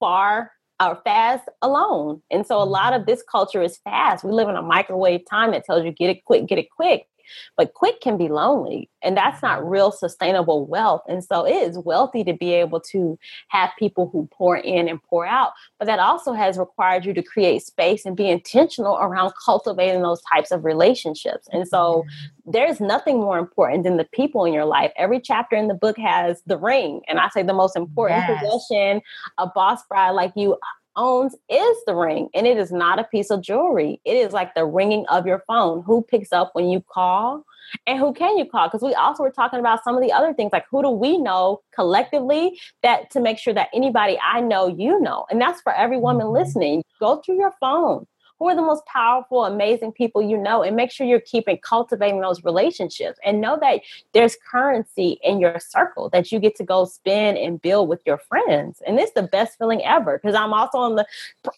[0.00, 2.22] far or fast alone.
[2.30, 3.00] And so a lot mm-hmm.
[3.00, 4.24] of this culture is fast.
[4.24, 7.06] We live in a microwave time that tells you get it quick, get it quick.
[7.56, 9.68] But quick can be lonely, and that's not mm-hmm.
[9.68, 11.02] real sustainable wealth.
[11.08, 15.02] And so it is wealthy to be able to have people who pour in and
[15.02, 15.52] pour out.
[15.78, 20.22] But that also has required you to create space and be intentional around cultivating those
[20.32, 21.48] types of relationships.
[21.52, 22.50] And so mm-hmm.
[22.50, 24.92] there's nothing more important than the people in your life.
[24.96, 27.02] Every chapter in the book has the ring.
[27.08, 28.42] And I say the most important yes.
[28.42, 29.00] possession
[29.38, 30.56] a boss bride like you
[30.96, 34.00] owns is the ring and it is not a piece of jewelry.
[34.04, 35.82] It is like the ringing of your phone.
[35.82, 37.44] Who picks up when you call
[37.86, 38.68] and who can you call?
[38.68, 41.18] Because we also were talking about some of the other things like who do we
[41.18, 45.26] know collectively that to make sure that anybody I know, you know.
[45.30, 46.34] And that's for every woman mm-hmm.
[46.34, 46.84] listening.
[47.00, 48.06] Go through your phone
[48.38, 52.20] who are the most powerful, amazing people you know, and make sure you're keeping cultivating
[52.20, 53.80] those relationships and know that
[54.12, 58.18] there's currency in your circle that you get to go spend and build with your
[58.18, 58.82] friends.
[58.86, 61.06] And it's the best feeling ever because I'm also on the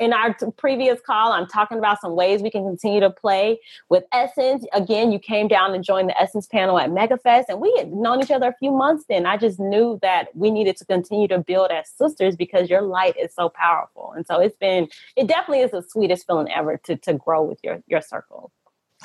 [0.01, 3.59] in our previous call, I'm talking about some ways we can continue to play
[3.89, 4.65] with Essence.
[4.73, 8.23] Again, you came down and joined the Essence panel at MegaFest, and we had known
[8.23, 9.27] each other a few months then.
[9.27, 13.17] I just knew that we needed to continue to build as sisters because your light
[13.17, 14.13] is so powerful.
[14.17, 17.59] And so it's been, it definitely is the sweetest feeling ever to to grow with
[17.63, 18.53] your your circle.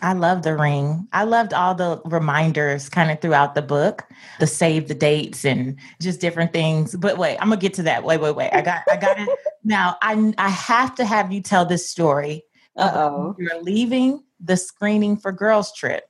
[0.02, 1.08] I love the ring.
[1.12, 4.04] I loved all the reminders kind of throughout the book,
[4.40, 6.96] the save the dates and just different things.
[6.96, 8.04] But wait, I'm gonna get to that.
[8.04, 8.52] Wait, wait, wait.
[8.54, 9.30] I got I got it.
[9.64, 12.44] Now I I have to have you tell this story.
[12.78, 16.06] oh You're leaving the screening for girls trip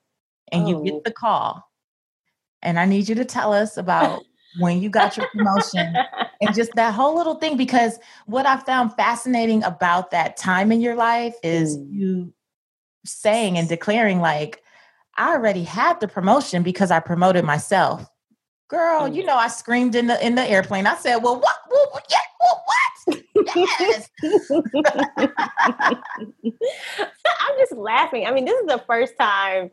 [0.53, 0.67] and oh.
[0.67, 1.01] you get oh.
[1.03, 1.67] the call.
[2.61, 4.23] And I need you to tell us about
[4.59, 5.95] when you got your promotion
[6.41, 10.81] and just that whole little thing because what i found fascinating about that time in
[10.81, 11.87] your life is mm.
[11.91, 12.33] you
[13.05, 14.61] saying and declaring like
[15.17, 18.05] i already had the promotion because i promoted myself
[18.67, 19.15] girl mm.
[19.15, 21.55] you know i screamed in the in the airplane i said well what
[21.91, 23.51] what, yeah, what?
[23.55, 24.09] yes
[27.39, 29.71] i'm just laughing i mean this is the first time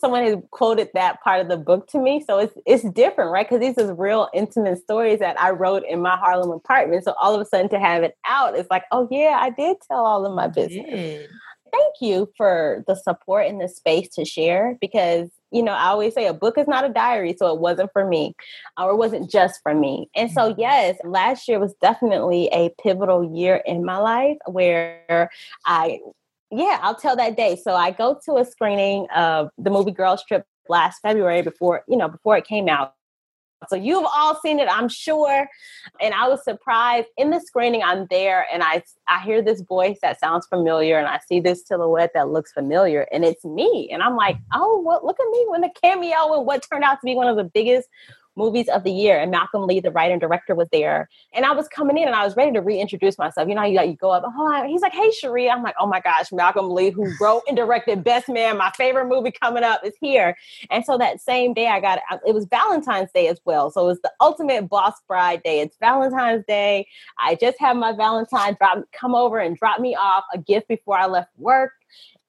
[0.00, 2.24] someone has quoted that part of the book to me.
[2.26, 3.48] So it's it's different, right?
[3.48, 7.04] Because these are real intimate stories that I wrote in my Harlem apartment.
[7.04, 9.76] So all of a sudden to have it out, it's like, oh yeah, I did
[9.86, 11.28] tell all of my business.
[11.70, 16.14] Thank you for the support and the space to share because you know, I always
[16.14, 18.34] say a book is not a diary, so it wasn't for me,
[18.78, 20.10] or it wasn't just for me.
[20.14, 20.60] And so, mm-hmm.
[20.60, 25.30] yes, last year was definitely a pivotal year in my life where
[25.64, 26.00] I
[26.50, 27.56] yeah, I'll tell that day.
[27.62, 31.96] So I go to a screening of the movie Girls Trip last February before, you
[31.96, 32.94] know, before it came out.
[33.68, 35.48] So you've all seen it, I'm sure.
[36.00, 37.82] And I was surprised in the screening.
[37.82, 41.66] I'm there and I I hear this voice that sounds familiar and I see this
[41.66, 43.88] silhouette that looks familiar and it's me.
[43.92, 47.00] And I'm like, oh, well, look at me when the cameo and what turned out
[47.00, 47.88] to be one of the biggest
[48.38, 51.08] movies of the year, and Malcolm Lee, the writer and director, was there.
[51.34, 53.48] And I was coming in and I was ready to reintroduce myself.
[53.48, 55.52] You know, you, like, you go up, oh, he's like, hey, Charreah.
[55.52, 59.08] I'm like, oh my gosh, Malcolm Lee, who wrote and directed Best Man, my favorite
[59.08, 60.36] movie coming up, is here.
[60.70, 63.70] And so that same day, I got it was Valentine's Day as well.
[63.70, 65.60] So it was the ultimate boss bride day.
[65.60, 66.86] It's Valentine's Day.
[67.18, 70.96] I just had my Valentine drop come over and drop me off a gift before
[70.96, 71.72] I left work.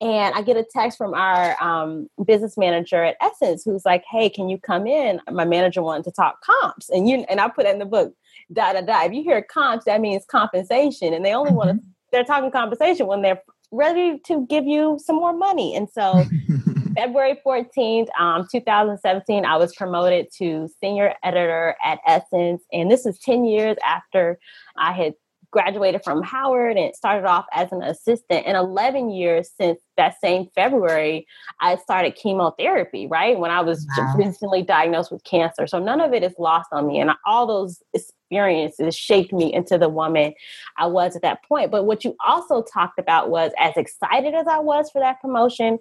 [0.01, 4.29] And I get a text from our um, business manager at Essence who's like, Hey,
[4.29, 5.19] can you come in?
[5.31, 6.89] My manager wanted to talk comps.
[6.89, 8.13] And you and I put it in the book,
[8.51, 9.03] da da da.
[9.03, 11.13] If you hear comps, that means compensation.
[11.13, 11.57] And they only mm-hmm.
[11.57, 13.41] want to they're talking compensation when they're
[13.71, 15.75] ready to give you some more money.
[15.75, 16.23] And so
[16.95, 22.63] February 14th, um, 2017, I was promoted to senior editor at Essence.
[22.73, 24.39] And this is 10 years after
[24.75, 25.13] I had
[25.51, 28.45] graduated from Howard and started off as an assistant.
[28.45, 31.27] And 11 years since that same February,
[31.61, 33.37] I started chemotherapy, right?
[33.37, 34.15] When I was wow.
[34.17, 35.67] recently diagnosed with cancer.
[35.67, 36.99] So none of it is lost on me.
[36.99, 37.81] And all those
[38.29, 40.33] experiences shaped me into the woman
[40.77, 41.71] I was at that point.
[41.71, 45.79] But what you also talked about was as excited as I was for that promotion,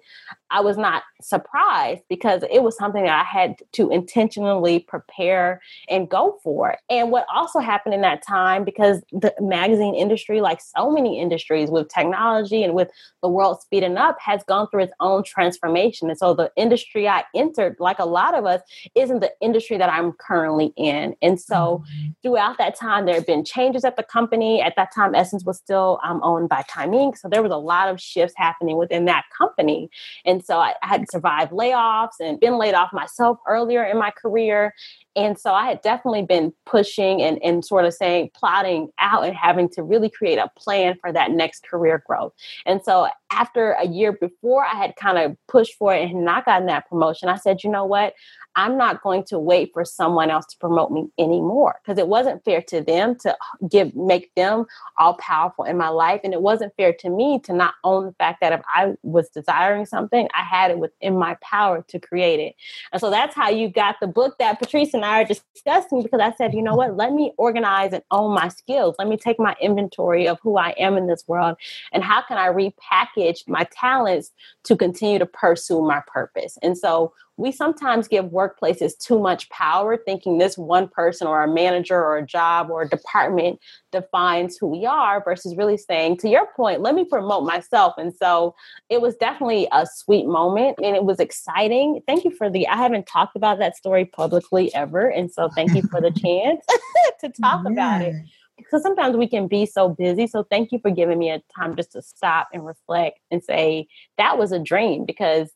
[0.49, 6.09] I was not surprised because it was something that I had to intentionally prepare and
[6.09, 6.75] go for.
[6.89, 11.69] And what also happened in that time, because the magazine industry, like so many industries
[11.69, 12.89] with technology and with
[13.21, 16.09] the world speeding up, has gone through its own transformation.
[16.09, 18.61] And so the industry I entered, like a lot of us,
[18.95, 21.15] isn't the industry that I'm currently in.
[21.21, 22.09] And so mm-hmm.
[22.23, 24.61] throughout that time, there have been changes at the company.
[24.61, 27.17] At that time, Essence was still um, owned by Time Inc.
[27.17, 29.89] So there was a lot of shifts happening within that company.
[30.25, 34.11] And so I, I had survived layoffs and been laid off myself earlier in my
[34.11, 34.73] career.
[35.15, 39.35] And so I had definitely been pushing and, and sort of saying, plotting out and
[39.35, 42.33] having to really create a plan for that next career growth.
[42.65, 46.45] And so after a year before I had kind of pushed for it and not
[46.45, 48.13] gotten that promotion, I said, you know what?
[48.55, 52.43] I'm not going to wait for someone else to promote me anymore because it wasn't
[52.43, 53.37] fair to them to
[53.69, 54.65] give make them
[54.97, 58.11] all powerful in my life and it wasn't fair to me to not own the
[58.13, 62.39] fact that if I was desiring something I had it within my power to create
[62.39, 62.55] it.
[62.91, 66.19] And so that's how you got the book that Patrice and I are discussing because
[66.19, 68.95] I said, you know what, let me organize and own my skills.
[68.99, 71.55] Let me take my inventory of who I am in this world
[71.93, 74.31] and how can I repackage my talents
[74.65, 76.57] to continue to pursue my purpose.
[76.61, 81.47] And so we sometimes give workplaces too much power, thinking this one person or a
[81.47, 83.59] manager or a job or a department
[83.93, 87.93] defines who we are, versus really saying, to your point, let me promote myself.
[87.97, 88.55] And so
[88.89, 92.01] it was definitely a sweet moment and it was exciting.
[92.05, 95.07] Thank you for the, I haven't talked about that story publicly ever.
[95.07, 96.65] And so thank you for the chance
[97.21, 97.71] to talk yeah.
[97.71, 98.15] about it
[98.57, 100.27] because sometimes we can be so busy.
[100.27, 103.87] So thank you for giving me a time just to stop and reflect and say
[104.17, 105.49] that was a dream because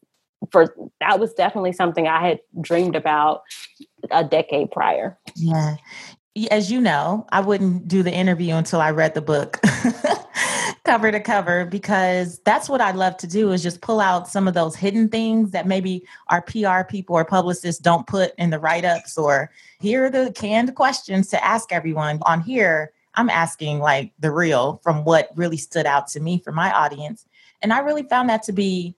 [0.52, 3.41] for that was definitely something I had dreamed about
[4.12, 5.18] a decade prior.
[5.36, 5.76] Yeah.
[6.50, 9.60] As you know, I wouldn't do the interview until I read the book
[10.86, 14.48] cover to cover because that's what I love to do is just pull out some
[14.48, 18.60] of those hidden things that maybe our PR people or publicists don't put in the
[18.60, 22.20] write ups or here are the canned questions to ask everyone.
[22.24, 26.52] On here, I'm asking like the real from what really stood out to me for
[26.52, 27.26] my audience.
[27.62, 28.96] And I really found that to be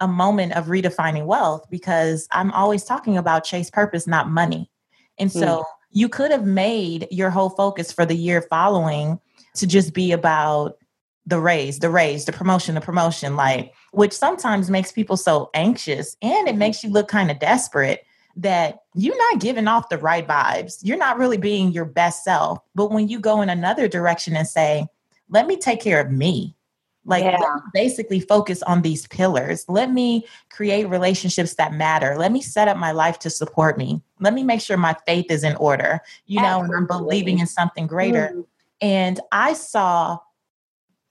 [0.00, 4.70] a moment of redefining wealth because I'm always talking about chase purpose, not money.
[5.18, 5.64] And so mm.
[5.90, 9.18] you could have made your whole focus for the year following
[9.56, 10.76] to just be about
[11.26, 16.16] the raise, the raise, the promotion, the promotion, like, which sometimes makes people so anxious
[16.22, 18.04] and it makes you look kind of desperate
[18.36, 20.78] that you're not giving off the right vibes.
[20.82, 22.58] You're not really being your best self.
[22.74, 24.86] But when you go in another direction and say,
[25.28, 26.56] let me take care of me,
[27.08, 27.56] like yeah.
[27.72, 29.64] basically focus on these pillars.
[29.66, 32.16] Let me create relationships that matter.
[32.18, 34.02] Let me set up my life to support me.
[34.20, 37.46] Let me make sure my faith is in order, you know, and I'm believing in
[37.46, 38.32] something greater.
[38.34, 38.46] Mm.
[38.82, 40.18] And I saw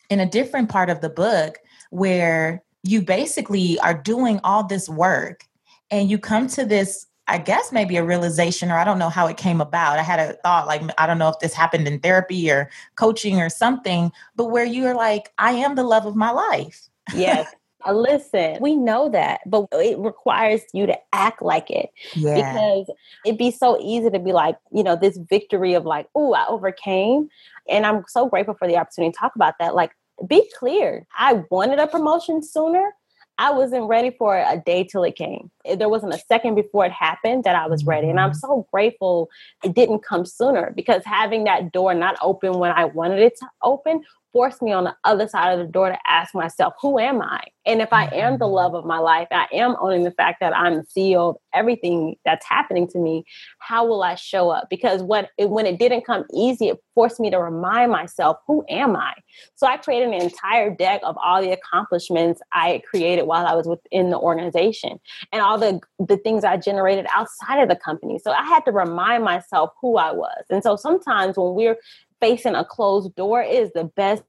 [0.10, 1.58] in a different part of the book
[1.89, 5.45] where you basically are doing all this work
[5.89, 9.28] and you come to this I guess maybe a realization, or I don't know how
[9.28, 9.99] it came about.
[9.99, 13.41] I had a thought, like, I don't know if this happened in therapy or coaching
[13.41, 16.88] or something, but where you're like, I am the love of my life.
[17.13, 17.53] Yes.
[17.86, 22.36] Uh, listen, we know that, but it requires you to act like it yeah.
[22.36, 22.89] because
[23.23, 26.45] it'd be so easy to be like, you know, this victory of like, oh, I
[26.47, 27.30] overcame.
[27.69, 29.75] And I'm so grateful for the opportunity to talk about that.
[29.75, 29.91] Like,
[30.25, 31.05] be clear.
[31.17, 32.95] I wanted a promotion sooner,
[33.40, 35.52] I wasn't ready for a day till it came.
[35.78, 38.10] There wasn't a second before it happened that I was ready.
[38.10, 38.40] And I'm mm-hmm.
[38.40, 39.30] so grateful
[39.64, 43.48] it didn't come sooner because having that door not open when I wanted it to
[43.62, 44.04] open
[44.38, 47.42] forced me on the other side of the door to ask myself, who am I?
[47.66, 48.54] And if I am the mm-hmm.
[48.54, 52.18] love of my life, I am owning the fact that I'm the CEO of everything
[52.24, 53.26] that's happening to me,
[53.58, 54.70] how will I show up?
[54.70, 58.64] Because what it, when it didn't come easy, it forced me to remind myself, who
[58.70, 59.14] am I?
[59.56, 63.68] So I created an entire deck of all the accomplishments I created while I was
[63.68, 65.00] within the organization
[65.34, 68.20] and all the, the things I generated outside of the company.
[68.20, 70.46] So I had to remind myself who I was.
[70.52, 71.78] And so sometimes when we're
[72.20, 74.24] facing a closed door is the best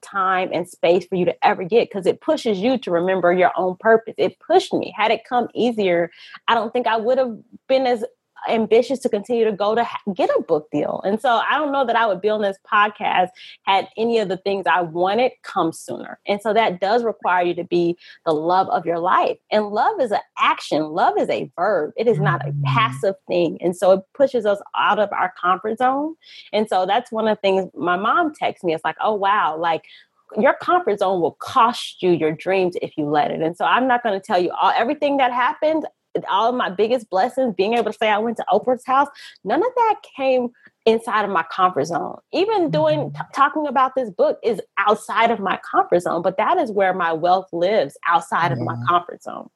[0.00, 3.52] time and space for you to ever get because it pushes you to remember your
[3.56, 4.14] own purpose.
[4.18, 4.92] It pushed me.
[4.96, 6.10] Had it come easier,
[6.46, 7.36] I don't think I would have
[7.68, 8.04] been as
[8.48, 11.00] ambitious to continue to go to ha- get a book deal.
[11.04, 13.28] And so I don't know that I would be on this podcast
[13.62, 16.18] had any of the things I wanted come sooner.
[16.26, 19.38] And so that does require you to be the love of your life.
[19.50, 22.62] And love is an action, love is a verb, it is not a mm-hmm.
[22.64, 23.58] passive thing.
[23.60, 26.14] And so it pushes us out of our comfort zone.
[26.52, 28.74] And so that's one of the things my mom texts me.
[28.74, 29.84] It's like, oh, wow, like,
[30.36, 33.40] your comfort zone will cost you your dreams if you let it.
[33.40, 35.86] And so I'm not going to tell you all everything that happened
[36.28, 39.08] all of my biggest blessings, being able to say I went to Oprah's house,
[39.44, 40.48] none of that came
[40.86, 42.18] inside of my comfort zone.
[42.32, 43.16] Even doing mm-hmm.
[43.16, 46.94] t- talking about this book is outside of my comfort zone, but that is where
[46.94, 48.52] my wealth lives outside yeah.
[48.52, 49.48] of my comfort zone.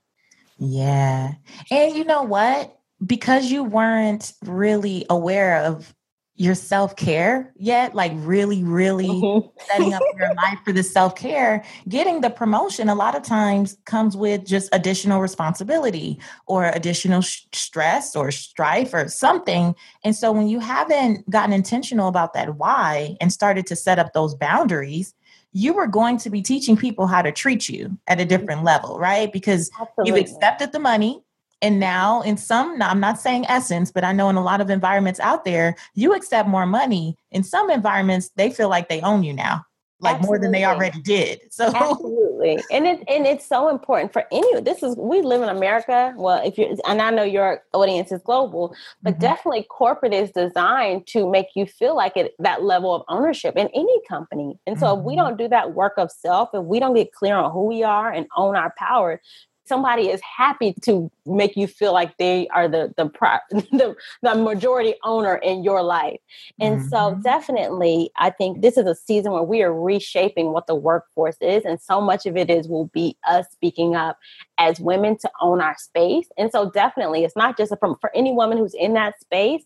[0.59, 1.33] Yeah.
[1.71, 2.75] And you know what?
[3.05, 5.95] Because you weren't really aware of
[6.39, 9.49] your self care yet, like really, really mm-hmm.
[9.69, 13.77] setting up your life for the self care, getting the promotion a lot of times
[13.85, 19.75] comes with just additional responsibility or additional sh- stress or strife or something.
[20.05, 24.13] And so when you haven't gotten intentional about that why and started to set up
[24.13, 25.15] those boundaries,
[25.53, 28.99] you were going to be teaching people how to treat you at a different level,
[28.99, 29.33] right?
[29.33, 30.21] Because Absolutely.
[30.21, 31.23] you've accepted the money,
[31.61, 34.71] and now, in some, I'm not saying essence, but I know in a lot of
[34.71, 37.17] environments out there, you accept more money.
[37.33, 39.65] In some environments, they feel like they own you now,
[40.01, 40.29] like Absolutely.
[40.29, 41.41] more than they already did.
[41.51, 42.63] So, Absolutely.
[42.71, 46.15] And it, and it's so important for any, this is, we live in America.
[46.17, 49.21] Well, if you're, and I know your audience is global, but mm-hmm.
[49.21, 53.69] definitely corporate is designed to make you feel like it, that level of ownership in
[53.75, 54.57] any company.
[54.69, 55.01] And so mm-hmm.
[55.01, 55.27] if we mm-hmm.
[55.27, 58.13] don't do that work of self, if we don't get clear on who we are
[58.13, 59.21] and own our power,
[59.69, 63.05] somebody is happy to make you feel like they are the the
[63.73, 66.19] the, the majority owner in your life
[66.61, 66.89] and mm-hmm.
[66.89, 71.37] so definitely i think this is a season where we are reshaping what the workforce
[71.41, 74.19] is and so much of it is will be us speaking up
[74.59, 78.33] as women to own our space and so definitely it's not just a, for any
[78.33, 79.65] woman who's in that space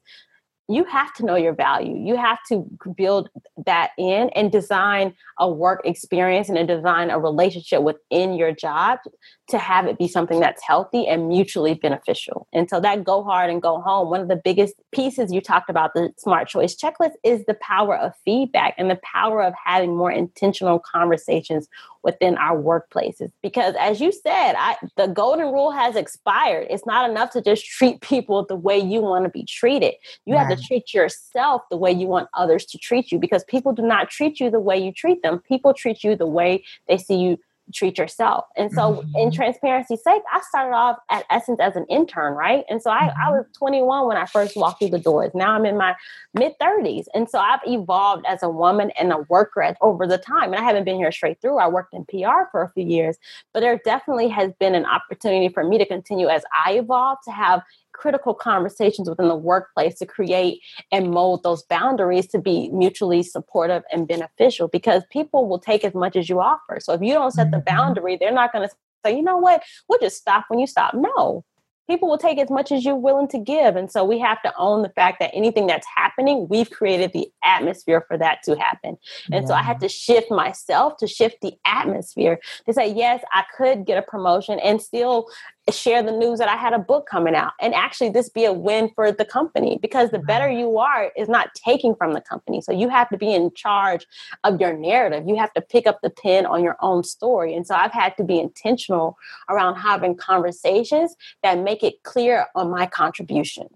[0.68, 1.96] you have to know your value.
[1.96, 3.28] You have to build
[3.66, 9.00] that in and design a work experience and design a relationship within your job
[9.48, 12.46] to have it be something that's healthy and mutually beneficial.
[12.52, 15.68] And so that go hard and go home, one of the biggest pieces you talked
[15.68, 19.96] about the smart choice checklist is the power of feedback and the power of having
[19.96, 21.68] more intentional conversations
[22.02, 23.30] within our workplaces.
[23.42, 26.66] Because as you said, I, the golden rule has expired.
[26.70, 29.94] It's not enough to just treat people the way you want to be treated.
[30.24, 30.46] You right.
[30.46, 33.82] have to treat yourself the way you want others to treat you because people do
[33.82, 35.38] not treat you the way you treat them.
[35.40, 37.38] People treat you the way they see you
[37.72, 38.44] treat yourself.
[38.56, 39.16] And so, mm-hmm.
[39.16, 42.64] in transparency's sake, I started off at Essence as an intern, right?
[42.68, 43.22] And so, I, mm-hmm.
[43.22, 45.30] I was 21 when I first walked through the doors.
[45.34, 45.94] Now I'm in my
[46.34, 47.06] mid 30s.
[47.14, 50.52] And so, I've evolved as a woman and a worker over the time.
[50.52, 51.58] And I haven't been here straight through.
[51.58, 53.16] I worked in PR for a few years,
[53.52, 57.30] but there definitely has been an opportunity for me to continue as I evolve to
[57.30, 57.62] have
[58.02, 63.84] critical conversations within the workplace to create and mold those boundaries to be mutually supportive
[63.92, 66.80] and beneficial because people will take as much as you offer.
[66.80, 67.76] So if you don't set the mm-hmm.
[67.76, 68.74] boundary, they're not going to
[69.06, 70.94] say, you know what, we'll just stop when you stop.
[70.94, 71.44] No,
[71.88, 73.76] people will take as much as you're willing to give.
[73.76, 77.28] And so we have to own the fact that anything that's happening, we've created the
[77.44, 78.96] atmosphere for that to happen.
[79.30, 79.48] And yeah.
[79.48, 83.84] so I had to shift myself to shift the atmosphere to say, yes, I could
[83.84, 85.26] get a promotion and still
[85.70, 88.52] share the news that I had a book coming out and actually this be a
[88.52, 92.60] win for the company because the better you are is not taking from the company.
[92.60, 94.04] So you have to be in charge
[94.42, 95.28] of your narrative.
[95.28, 97.54] You have to pick up the pen on your own story.
[97.54, 99.16] And so I've had to be intentional
[99.48, 103.68] around having conversations that make it clear on my contribution.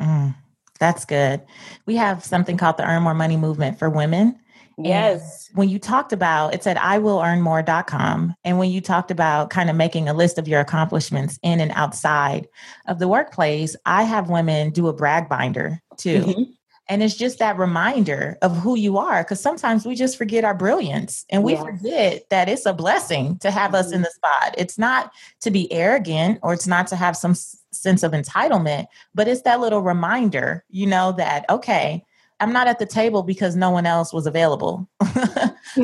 [0.00, 0.34] Mm,
[0.80, 1.42] that's good.
[1.86, 4.40] We have something called the Earn More Money Movement for Women.
[4.78, 5.48] Yes.
[5.48, 9.10] And when you talked about it said I will earn more.com and when you talked
[9.10, 12.48] about kind of making a list of your accomplishments in and outside
[12.86, 16.20] of the workplace, I have women do a brag binder too.
[16.20, 16.42] Mm-hmm.
[16.88, 20.54] And it's just that reminder of who you are because sometimes we just forget our
[20.54, 21.62] brilliance and we yes.
[21.62, 23.76] forget that it's a blessing to have mm-hmm.
[23.76, 24.02] us in mm-hmm.
[24.02, 24.54] the spot.
[24.58, 25.10] It's not
[25.40, 27.34] to be arrogant or it's not to have some
[27.72, 32.04] sense of entitlement, but it's that little reminder, you know, that, okay,
[32.40, 34.88] I'm not at the table because no one else was available.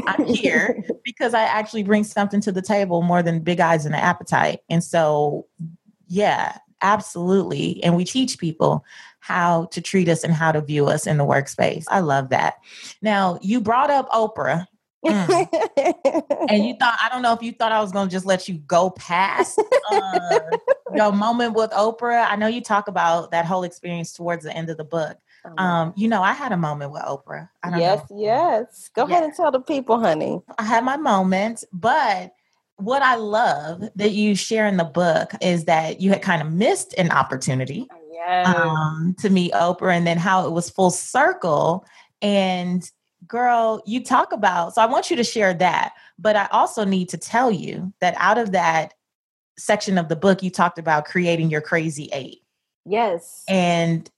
[0.07, 3.95] I'm here because I actually bring something to the table more than big eyes and
[3.95, 4.61] an appetite.
[4.69, 5.47] And so,
[6.07, 7.83] yeah, absolutely.
[7.85, 8.85] And we teach people
[9.21, 11.85] how to treat us and how to view us in the workspace.
[11.89, 12.57] I love that.
[13.01, 14.67] Now, you brought up Oprah.
[15.03, 15.49] Mm.
[16.51, 18.49] and you thought, I don't know if you thought I was going to just let
[18.51, 19.59] you go past
[19.91, 20.41] uh,
[20.95, 22.27] your moment with Oprah.
[22.29, 25.17] I know you talk about that whole experience towards the end of the book.
[25.59, 27.49] Um, you know, I had a moment with Oprah.
[27.77, 28.21] yes, know.
[28.21, 28.91] yes.
[28.95, 30.41] Go ahead and tell the people, honey.
[30.59, 32.33] I had my moment, but
[32.77, 36.53] what I love that you share in the book is that you had kind of
[36.53, 38.55] missed an opportunity yes.
[38.55, 41.85] um, to meet Oprah and then how it was full circle.
[42.23, 42.89] And
[43.27, 45.93] girl, you talk about, so I want you to share that.
[46.19, 48.95] But I also need to tell you that out of that
[49.59, 52.39] section of the book, you talked about creating your crazy eight.
[52.87, 53.45] Yes.
[53.47, 54.11] And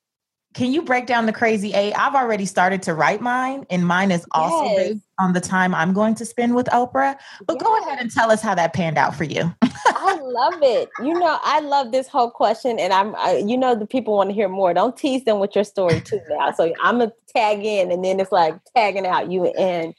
[0.54, 1.94] can you break down the crazy eight?
[1.94, 4.76] I've already started to write mine, and mine is also yes.
[4.76, 7.16] based on the time I'm going to spend with Oprah.
[7.46, 7.62] But yes.
[7.62, 9.54] go ahead and tell us how that panned out for you.
[9.62, 10.90] I love it.
[11.02, 14.30] You know, I love this whole question, and I'm, I, you know, the people want
[14.30, 14.74] to hear more.
[14.74, 16.52] Don't tease them with your story too now.
[16.52, 19.94] So I'm gonna tag in, and then it's like tagging out you and.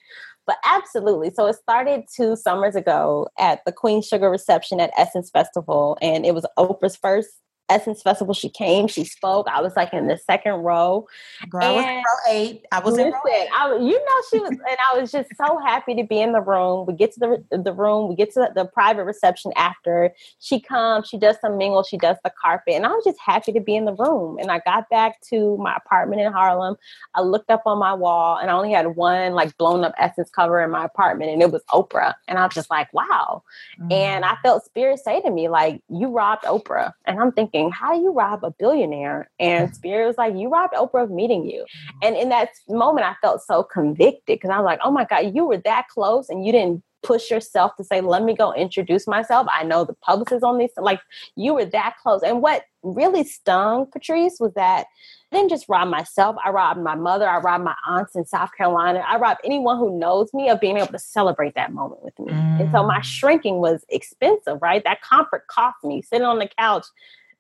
[0.45, 1.31] But absolutely.
[1.33, 6.25] So it started two summers ago at the Queen Sugar reception at Essence Festival, and
[6.25, 7.29] it was Oprah's first
[7.69, 8.33] Essence Festival.
[8.33, 9.47] She came, she spoke.
[9.47, 11.07] I was like in the second row.
[11.49, 12.65] Girl, I was in row eight.
[12.71, 13.47] I was listen, in row eight.
[13.53, 16.41] I, you know, she was, and I was just so happy to be in the
[16.41, 16.85] room.
[16.85, 20.13] We get to the the room, we get to the, the private reception after.
[20.39, 23.53] She comes, she does some mingle, she does the carpet, and I was just happy
[23.53, 24.37] to be in the room.
[24.39, 26.75] And I got back to my apartment in Harlem.
[27.15, 30.29] I looked up on my wall, and I only had one like blown up Essence
[30.29, 32.13] cover in my apartment, and it was Oprah.
[32.27, 33.43] And I was just like, wow.
[33.79, 33.91] Mm-hmm.
[33.91, 36.93] And I felt spirit say to me, like, you robbed Oprah.
[37.05, 39.29] And I'm thinking, thinking, how do you rob a billionaire?
[39.39, 41.61] And Spirit was like, you robbed Oprah of meeting you.
[41.61, 41.97] Mm-hmm.
[42.03, 45.33] And in that moment, I felt so convicted because I was like, oh my God,
[45.33, 49.07] you were that close and you didn't push yourself to say, let me go introduce
[49.07, 49.45] myself.
[49.51, 51.01] I know the publicist is on these, like
[51.35, 52.23] you were that close.
[52.23, 54.87] And what really stung Patrice was that
[55.31, 56.35] I didn't just rob myself.
[56.43, 57.27] I robbed my mother.
[57.27, 59.03] I robbed my aunts in South Carolina.
[59.05, 62.31] I robbed anyone who knows me of being able to celebrate that moment with me.
[62.31, 62.61] Mm.
[62.61, 63.03] And so my mm.
[63.03, 64.83] shrinking was expensive, right?
[64.83, 66.85] That comfort cost me sitting on the couch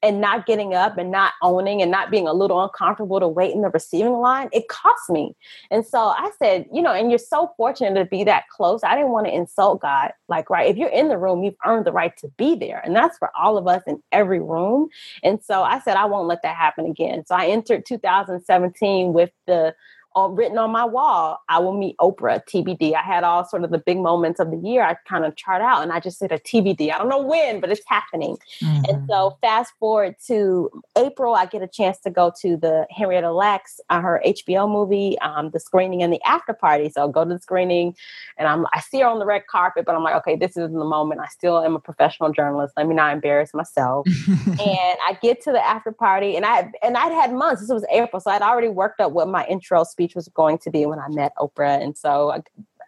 [0.03, 3.55] and not getting up and not owning and not being a little uncomfortable to wait
[3.55, 5.33] in the receiving line, it cost me.
[5.71, 8.83] And so I said, you know, and you're so fortunate to be that close.
[8.83, 10.11] I didn't want to insult God.
[10.27, 12.81] Like, right, if you're in the room, you've earned the right to be there.
[12.83, 14.89] And that's for all of us in every room.
[15.23, 17.25] And so I said, I won't let that happen again.
[17.25, 19.73] So I entered 2017 with the
[20.15, 22.93] all written on my wall, I will meet Oprah, TBD.
[22.93, 25.61] I had all sort of the big moments of the year I kind of chart
[25.61, 26.91] out and I just said a TBD.
[26.93, 28.37] I don't know when, but it's happening.
[28.61, 28.85] Mm-hmm.
[28.89, 33.31] And so fast forward to April, I get a chance to go to the Henrietta
[33.31, 36.89] Lacks, uh, her HBO movie, um, the screening and the after party.
[36.89, 37.95] So I go to the screening
[38.37, 40.71] and I'm, I see her on the red carpet, but I'm like, okay, this is
[40.71, 41.21] the moment.
[41.21, 42.73] I still am a professional journalist.
[42.77, 44.05] Let me not embarrass myself.
[44.27, 47.85] and I get to the after party and I, and I'd had months, this was
[47.91, 48.19] April.
[48.19, 50.99] So I'd already worked up what my intro speech speech was going to be when
[50.99, 51.81] I met Oprah.
[51.81, 52.41] And so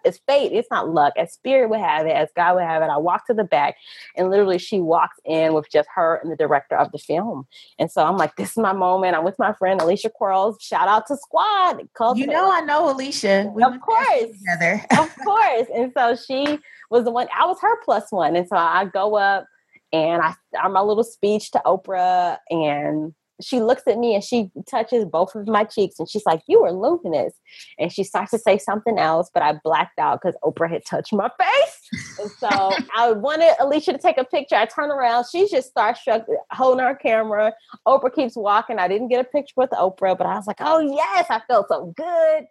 [0.03, 1.13] it's fate, it's not luck.
[1.17, 3.75] As spirit would have it, as God would have it, I walked to the back
[4.15, 7.47] and literally she walks in with just her and the director of the film.
[7.79, 9.15] And so I'm like, this is my moment.
[9.15, 10.57] I'm with my friend Alicia Quarles.
[10.61, 11.87] Shout out to Squad.
[12.15, 13.51] You know, I know Alicia.
[13.53, 14.31] We of course.
[14.37, 14.85] Together.
[14.99, 15.67] of course.
[15.73, 16.59] And so she
[16.91, 18.35] was the one, I was her plus one.
[18.35, 19.45] And so I go up
[19.91, 24.49] and I, I'm my little speech to Oprah and she looks at me and she
[24.69, 27.33] touches both of my cheeks and she's like, You are luminous.
[27.77, 31.13] And she starts to say something else, but I blacked out because Oprah had touched
[31.13, 31.89] my face.
[32.19, 32.47] And so
[32.95, 34.55] I wanted Alicia to take a picture.
[34.55, 37.53] I turn around, she's just starstruck holding her camera.
[37.87, 38.79] Oprah keeps walking.
[38.79, 41.67] I didn't get a picture with Oprah, but I was like, Oh, yes, I felt
[41.69, 42.45] so good.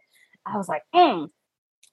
[0.47, 1.26] I was like, Hmm.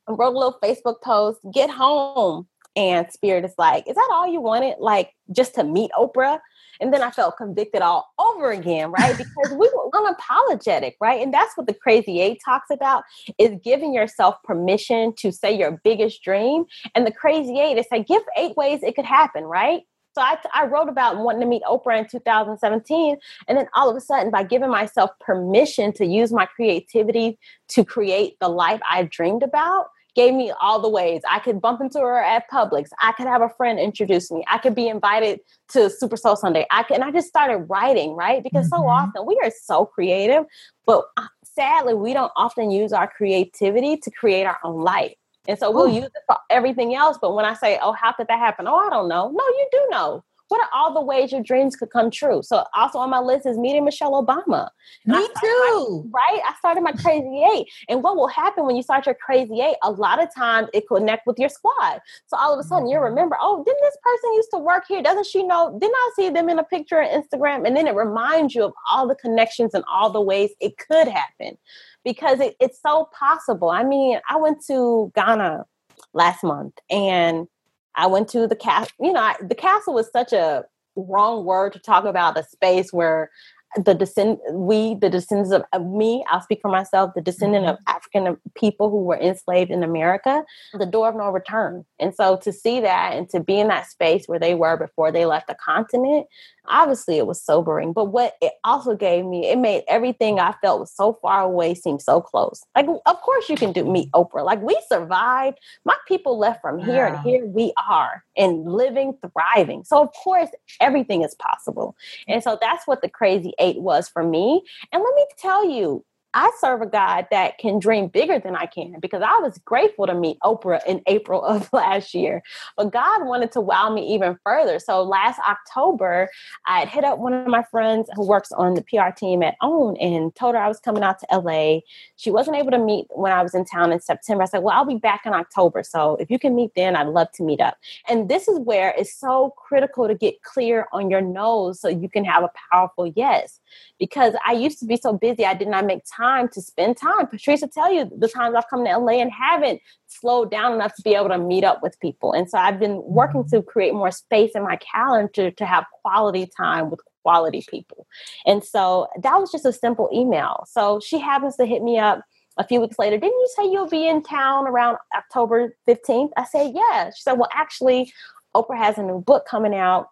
[0.08, 2.48] I wrote a little Facebook post, get home.
[2.76, 4.76] And Spirit is like, Is that all you wanted?
[4.80, 6.40] Like, just to meet Oprah?
[6.82, 9.18] And then I felt convicted all over again, right?
[9.18, 11.22] Because we were unapologetic, right?
[11.22, 13.04] And that's what the Crazy Eight talks about
[13.38, 16.66] is giving yourself permission to say your biggest dream.
[16.96, 19.84] And the Crazy Eight is say, give eight ways it could happen, right?
[20.14, 23.18] So I, I wrote about wanting to meet Oprah in 2017.
[23.48, 27.86] And then all of a sudden, by giving myself permission to use my creativity to
[27.86, 31.22] create the life I dreamed about, gave me all the ways.
[31.30, 32.90] I could bump into her at Publix.
[33.02, 34.44] I could have a friend introduce me.
[34.48, 35.40] I could be invited
[35.70, 36.66] to Super Soul Sunday.
[36.72, 38.44] I could, and I just started writing, right?
[38.44, 38.84] Because mm-hmm.
[38.84, 40.46] so often we are so creative,
[40.86, 45.14] but uh, sadly, we don't often use our creativity to create our own life.
[45.48, 45.96] And so we'll Ooh.
[45.96, 47.18] use it for everything else.
[47.20, 48.68] But when I say, oh, how could that happen?
[48.68, 49.30] Oh, I don't know.
[49.30, 50.24] No, you do know.
[50.52, 52.44] What are all the ways your dreams could come true?
[52.44, 54.68] So also on my list is meeting Michelle Obama.
[55.06, 56.12] Me too.
[56.12, 56.42] My, right?
[56.46, 57.68] I started my crazy eight.
[57.88, 59.78] And what will happen when you start your crazy eight?
[59.82, 62.02] A lot of times it connect with your squad.
[62.28, 65.02] So all of a sudden you remember, oh, didn't this person used to work here?
[65.02, 65.78] Doesn't she know?
[65.80, 67.66] Didn't I see them in a picture on Instagram?
[67.66, 71.08] And then it reminds you of all the connections and all the ways it could
[71.08, 71.58] happen
[72.04, 73.70] because it, it's so possible.
[73.70, 75.66] I mean, I went to Ghana
[76.14, 77.48] last month and
[77.96, 78.94] I went to the castle.
[79.00, 80.66] You know, I, the castle was such a
[80.96, 83.30] wrong word to talk about a space where
[83.78, 87.74] the descend we the descendants of, of, me i'll speak for myself the descendant mm-hmm.
[87.74, 92.36] of african people who were enslaved in america the door of no return and so
[92.36, 95.48] to see that and to be in that space where they were before they left
[95.48, 96.28] the continent
[96.68, 100.80] obviously it was sobering but what it also gave me it made everything i felt
[100.80, 102.64] was so far away seem so close.
[102.76, 104.44] Like of course you can do meet oprah.
[104.46, 105.60] Like we survived.
[105.86, 109.84] My people left from here and here we are and living thriving.
[109.84, 110.50] So of course
[110.80, 111.96] everything is possible.
[112.28, 114.62] And so that's what the crazy eight was for me.
[114.92, 118.66] And let me tell you I serve a God that can dream bigger than I
[118.66, 122.42] can because I was grateful to meet Oprah in April of last year.
[122.78, 124.80] But God wanted to wow me even further.
[124.80, 126.30] So last October,
[126.66, 129.56] I had hit up one of my friends who works on the PR team at
[129.62, 131.80] OWN and told her I was coming out to LA.
[132.16, 134.44] She wasn't able to meet when I was in town in September.
[134.44, 135.84] I said, Well, I'll be back in October.
[135.84, 137.78] So if you can meet then, I'd love to meet up.
[138.08, 142.10] And this is where it's so critical to get clear on your nose so you
[142.10, 143.60] can have a powerful yes
[144.00, 147.28] because I used to be so busy, I did not make time to spend time.
[147.28, 150.96] Patrice will tell you the times I've come to LA and haven't slowed down enough
[150.96, 152.34] to be able to meet up with people.
[152.34, 156.50] And so I've been working to create more space in my calendar to have quality
[156.58, 158.08] time with quality people.
[158.46, 160.66] And so that was just a simple email.
[160.68, 162.24] So she happens to hit me up
[162.58, 166.32] a few weeks later, didn't you say you'll be in town around October 15th?
[166.36, 167.10] I said, yeah.
[167.10, 168.12] She said, well, actually,
[168.54, 170.08] Oprah has a new book coming out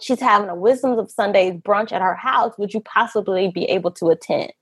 [0.00, 2.54] she's having a Wisdoms of Sundays brunch at her house.
[2.58, 4.52] Would you possibly be able to attend?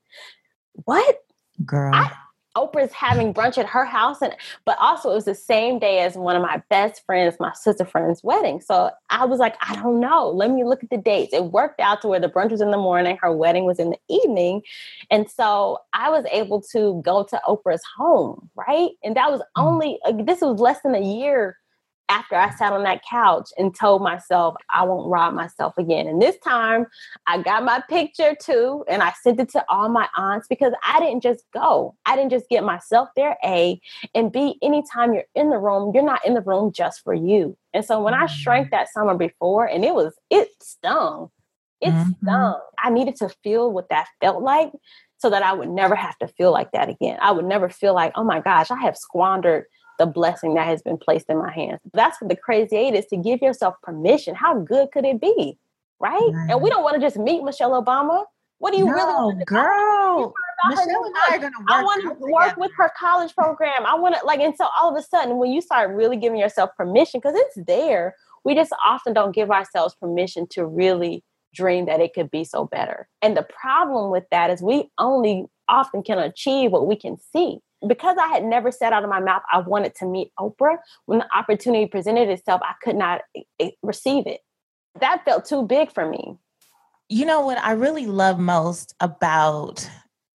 [0.85, 1.17] What?
[1.65, 1.93] Girl.
[1.93, 2.11] I,
[2.57, 6.15] Oprah's having brunch at her house, and but also it was the same day as
[6.15, 8.59] one of my best friends, my sister friend's wedding.
[8.59, 10.29] So I was like, I don't know.
[10.29, 11.33] Let me look at the dates.
[11.33, 13.91] It worked out to where the brunch was in the morning, her wedding was in
[13.91, 14.61] the evening,
[15.11, 18.91] and so I was able to go to Oprah's home, right?
[19.03, 19.45] And that was mm.
[19.55, 21.57] only this was less than a year
[22.09, 26.07] after I sat on that couch and told myself I won't rob myself again.
[26.07, 26.87] And this time
[27.27, 30.99] I got my picture too and I sent it to all my aunts because I
[30.99, 31.95] didn't just go.
[32.05, 33.79] I didn't just get myself there, A,
[34.15, 37.55] and B, anytime you're in the room, you're not in the room just for you.
[37.73, 38.75] And so when I shrank mm-hmm.
[38.75, 41.29] that summer before and it was, it stung.
[41.81, 42.25] It mm-hmm.
[42.25, 42.59] stung.
[42.83, 44.71] I needed to feel what that felt like
[45.19, 47.19] so that I would never have to feel like that again.
[47.21, 49.65] I would never feel like, oh my gosh, I have squandered
[49.99, 51.79] the blessing that has been placed in my hands.
[51.93, 54.33] That's what the crazy eight is to give yourself permission.
[54.33, 55.59] How good could it be?
[55.99, 56.13] Right?
[56.13, 56.47] right.
[56.49, 58.23] And we don't want to just meet Michelle Obama.
[58.57, 60.33] What do you no, really want to girl?
[60.69, 61.69] Michelle and I are gonna work.
[61.69, 62.61] I want to work together.
[62.61, 63.85] with her college program.
[63.85, 66.39] I want to like, and so all of a sudden, when you start really giving
[66.39, 71.23] yourself permission, because it's there, we just often don't give ourselves permission to really
[71.53, 73.07] dream that it could be so better.
[73.21, 77.59] And the problem with that is we only often can achieve what we can see
[77.87, 81.19] because I had never said out of my mouth I wanted to meet Oprah, when
[81.19, 84.41] the opportunity presented itself, I could not eh, eh, receive it.
[84.99, 86.37] That felt too big for me.
[87.07, 89.89] You know what I really love most about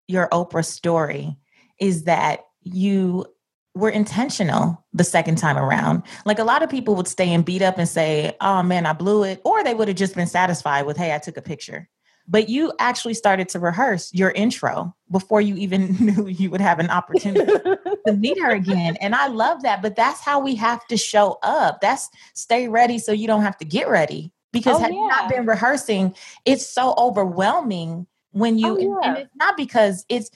[0.08, 1.36] your Oprah story
[1.78, 3.26] is that you
[3.74, 6.02] were intentional the second time around.
[6.24, 8.92] Like a lot of people would stay and beat up and say, oh man, I
[8.92, 9.40] blew it.
[9.44, 11.88] Or they would have just been satisfied with, hey, I took a picture
[12.26, 16.78] but you actually started to rehearse your intro before you even knew you would have
[16.78, 17.52] an opportunity
[18.06, 18.96] to meet her again.
[19.00, 19.82] And I love that.
[19.82, 21.80] But that's how we have to show up.
[21.80, 24.32] That's stay ready so you don't have to get ready.
[24.52, 25.00] Because oh, had yeah.
[25.00, 26.14] you not been rehearsing,
[26.44, 29.08] it's so overwhelming when you, oh, yeah.
[29.08, 30.30] and it's not because it's,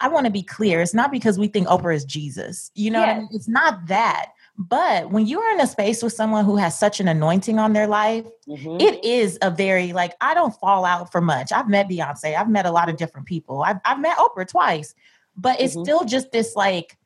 [0.00, 0.80] I want to be clear.
[0.80, 2.70] It's not because we think Oprah is Jesus.
[2.74, 3.16] You know, yes.
[3.16, 3.28] I mean?
[3.32, 4.32] it's not that.
[4.58, 7.74] But when you are in a space with someone who has such an anointing on
[7.74, 8.80] their life, mm-hmm.
[8.80, 11.52] it is a very like I don't fall out for much.
[11.52, 13.62] I've met Beyonce, I've met a lot of different people.
[13.62, 14.94] I've, I've met Oprah twice,
[15.36, 15.84] but it's mm-hmm.
[15.84, 16.96] still just this like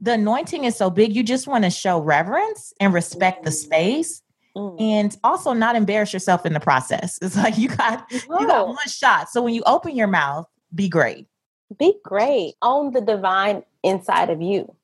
[0.00, 1.16] the anointing is so big.
[1.16, 3.46] You just want to show reverence and respect mm-hmm.
[3.46, 4.22] the space.
[4.56, 4.80] Mm.
[4.80, 7.18] And also not embarrass yourself in the process.
[7.22, 9.30] It's like you got you got one shot.
[9.30, 11.26] So when you open your mouth, be great.
[11.78, 12.54] Be great.
[12.60, 14.74] Own the divine inside of you.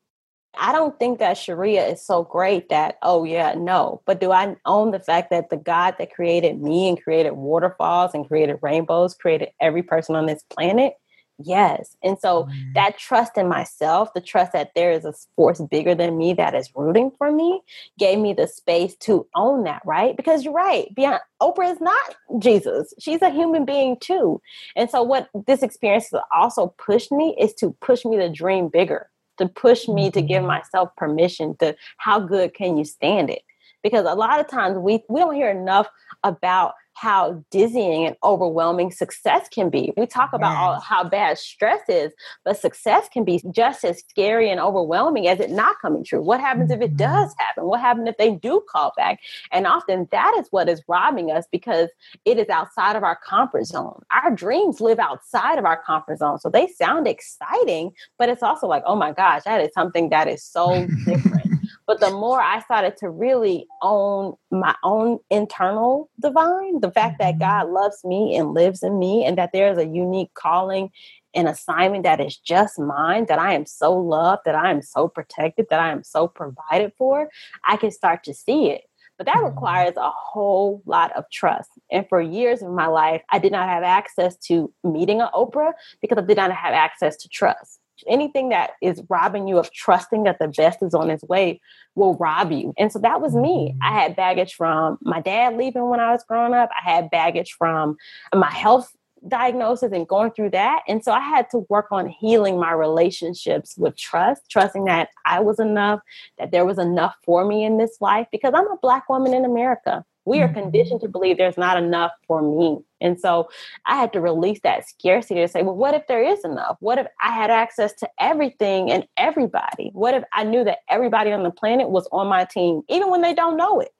[0.58, 4.00] I don't think that Charreah is so great that, oh, yeah, no.
[4.06, 8.12] But do I own the fact that the God that created me and created waterfalls
[8.14, 10.94] and created rainbows, created every person on this planet?
[11.42, 11.96] Yes.
[12.02, 12.72] And so mm-hmm.
[12.74, 16.54] that trust in myself, the trust that there is a force bigger than me that
[16.54, 17.60] is rooting for me,
[17.98, 20.16] gave me the space to own that, right?
[20.16, 20.94] Because you're right.
[20.94, 22.94] Beyond Oprah is not Jesus.
[23.00, 24.40] She's a human being too.
[24.76, 28.68] And so what this experience has also pushed me is to push me to dream
[28.68, 30.48] bigger, to push me to give mm-hmm.
[30.48, 33.42] myself permission to how good can you stand it?
[33.82, 35.88] Because a lot of times we we don't hear enough
[36.22, 39.92] about how dizzying and overwhelming success can be.
[39.96, 42.12] We talk about all, how bad stress is,
[42.44, 46.22] but success can be just as scary and overwhelming as it not coming true.
[46.22, 46.96] What happens if it mm-hmm.
[46.96, 47.64] does happen?
[47.64, 49.20] What happens if they do call back?
[49.50, 51.88] And often that is what is robbing us because
[52.24, 54.00] it is outside of our comfort zone.
[54.10, 56.38] Our dreams live outside of our comfort zone.
[56.38, 60.28] So they sound exciting, but it's also like, oh my gosh, that is something that
[60.28, 61.54] is so different.
[61.86, 67.34] But the more I started to really own my own internal divine, the fact that
[67.34, 67.40] mm-hmm.
[67.40, 70.90] God loves me and lives in me, and that there's a unique calling
[71.34, 75.08] and assignment that is just mine, that I am so loved, that I am so
[75.08, 77.28] protected, that I am so provided for,
[77.64, 78.82] I can start to see it.
[79.18, 79.46] But that mm-hmm.
[79.46, 81.70] requires a whole lot of trust.
[81.90, 85.72] And for years of my life, I did not have access to meeting an Oprah
[86.00, 90.24] because I did not have access to trust anything that is robbing you of trusting
[90.24, 91.60] that the best is on its way
[91.94, 92.74] will rob you.
[92.78, 93.70] And so that was me.
[93.70, 93.82] Mm-hmm.
[93.82, 96.70] I had baggage from my dad leaving when I was growing up.
[96.70, 97.96] I had baggage from
[98.34, 98.92] my health
[99.26, 100.82] diagnosis and going through that.
[100.86, 105.40] And so I had to work on healing my relationships with trust, trusting that I
[105.40, 106.00] was enough,
[106.38, 109.44] that there was enough for me in this life because I'm a Black woman in
[109.44, 110.04] America.
[110.24, 111.12] We are conditioned to mm-hmm.
[111.12, 112.78] believe there's not enough for me.
[113.00, 113.48] And so
[113.86, 116.76] I had to release that scarcity to say, well, what if there is enough?
[116.80, 119.90] What if I had access to everything and everybody?
[119.92, 123.22] What if I knew that everybody on the planet was on my team, even when
[123.22, 123.90] they don't know it?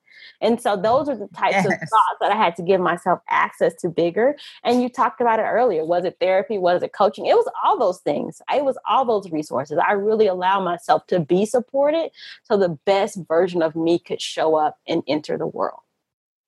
[0.41, 1.67] And so those are the types yes.
[1.67, 4.37] of thoughts that I had to give myself access to bigger.
[4.63, 5.85] And you talked about it earlier.
[5.85, 6.59] Was it therapy?
[6.59, 7.27] Was it coaching?
[7.27, 8.41] It was all those things.
[8.53, 9.79] It was all those resources.
[9.87, 12.11] I really allow myself to be supported
[12.43, 15.81] so the best version of me could show up and enter the world.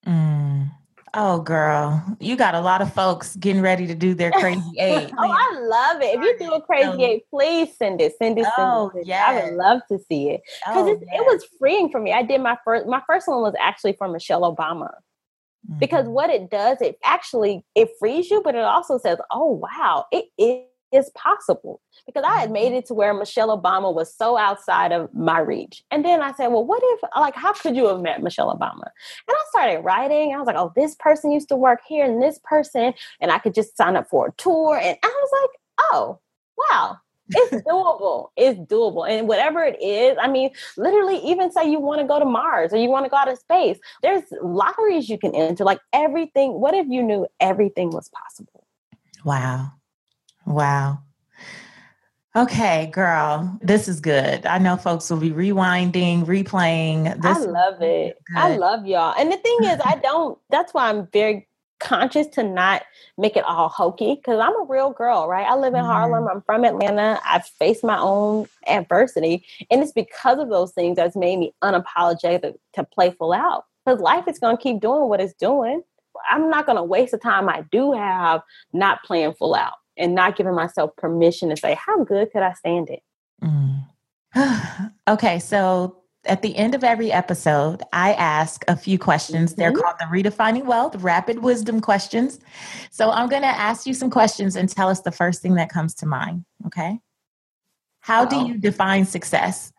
[0.06, 0.70] Mm.
[1.18, 5.10] Oh, girl, you got a lot of folks getting ready to do their crazy eight.
[5.16, 6.18] oh, I love it.
[6.18, 8.12] If you do a crazy eight, please send it.
[8.18, 8.46] Send it.
[8.58, 9.24] Oh, yeah.
[9.26, 12.12] I would love to see it because oh, it, was freeing for me.
[12.12, 12.86] I did my first.
[12.86, 14.90] My first one was actually for Michelle Obama.
[15.68, 15.78] Mm-hmm.
[15.78, 20.04] Because what it does, it actually it frees you, but it also says, "Oh wow,
[20.12, 22.76] it is is possible because I had made mm-hmm.
[22.76, 25.82] it to where Michelle Obama was so outside of my reach.
[25.90, 28.82] And then I said, well, what if, like, how could you have met Michelle Obama?
[29.28, 30.34] And I started writing.
[30.34, 33.38] I was like, oh, this person used to work here and this person, and I
[33.38, 34.76] could just sign up for a tour.
[34.76, 35.50] And I was like,
[35.92, 36.20] oh,
[36.56, 36.98] wow.
[37.28, 38.28] It's doable.
[38.36, 39.08] It's doable.
[39.08, 42.72] And whatever it is, I mean, literally, even say you want to go to Mars
[42.72, 45.64] or you want to go out of space, there's lotteries you can enter.
[45.64, 46.60] Like everything.
[46.60, 48.64] What if you knew everything was possible?
[49.24, 49.72] Wow.
[50.46, 51.00] Wow.
[52.36, 54.44] Okay, girl, this is good.
[54.44, 57.22] I know folks will be rewinding, replaying.
[57.22, 58.18] This I love it.
[58.36, 59.14] I love y'all.
[59.18, 61.48] And the thing is, I don't, that's why I'm very
[61.80, 62.82] conscious to not
[63.16, 65.46] make it all hokey because I'm a real girl, right?
[65.46, 65.88] I live in mm-hmm.
[65.88, 66.28] Harlem.
[66.28, 67.18] I'm from Atlanta.
[67.24, 69.46] I've faced my own adversity.
[69.70, 74.00] And it's because of those things that's made me unapologetic to play full out because
[74.00, 75.82] life is going to keep doing what it's doing.
[76.30, 78.42] I'm not going to waste the time I do have
[78.74, 82.52] not playing full out and not giving myself permission to say, how good could I
[82.54, 83.02] stand it?
[83.42, 83.84] Mm.
[85.08, 89.52] okay, so at the end of every episode, I ask a few questions.
[89.52, 89.60] Mm-hmm.
[89.60, 92.40] They're called the Redefining Wealth Rapid Wisdom Questions.
[92.90, 95.70] So I'm going to ask you some questions and tell us the first thing that
[95.70, 96.44] comes to mind.
[96.66, 97.00] Okay.
[98.00, 98.28] How oh.
[98.28, 99.72] do you define success?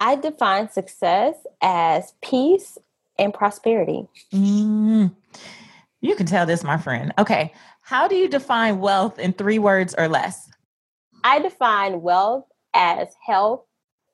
[0.00, 2.78] I define success as peace
[3.18, 4.06] and prosperity.
[4.32, 5.14] Mm.
[6.00, 7.12] You can tell this, my friend.
[7.18, 7.52] Okay.
[7.88, 10.50] How do you define wealth in three words or less?
[11.24, 13.62] I define wealth as health,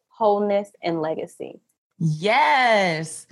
[0.07, 1.61] wholeness, and legacy.
[1.99, 3.27] Yes.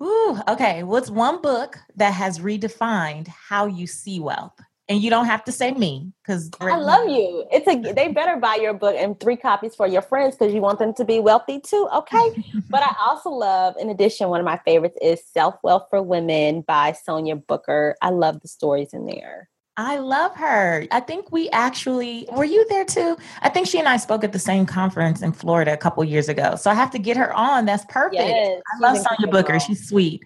[0.00, 0.84] Ooh, okay.
[0.84, 4.56] What's one book that has redefined how you see wealth?
[4.90, 7.46] And you don't have to say me because I love you.
[7.52, 10.60] It's a they better buy your book and three copies for your friends because you
[10.60, 11.88] want them to be wealthy too.
[11.94, 12.42] Okay.
[12.70, 16.62] but I also love, in addition, one of my favorites is Self Wealth for Women
[16.62, 17.94] by Sonia Booker.
[18.02, 19.48] I love the stories in there.
[19.76, 20.84] I love her.
[20.90, 23.16] I think we actually were you there too?
[23.42, 26.28] I think she and I spoke at the same conference in Florida a couple years
[26.28, 26.56] ago.
[26.56, 27.64] So I have to get her on.
[27.64, 28.14] That's perfect.
[28.20, 29.60] Yes, I love Sonia Booker.
[29.60, 30.24] She's sweet.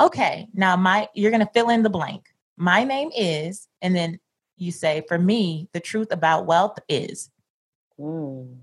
[0.00, 2.24] Okay, now my you're gonna fill in the blank.
[2.56, 4.18] My name is, and then
[4.56, 7.30] you say, for me, the truth about wealth is.
[7.98, 8.56] Mm.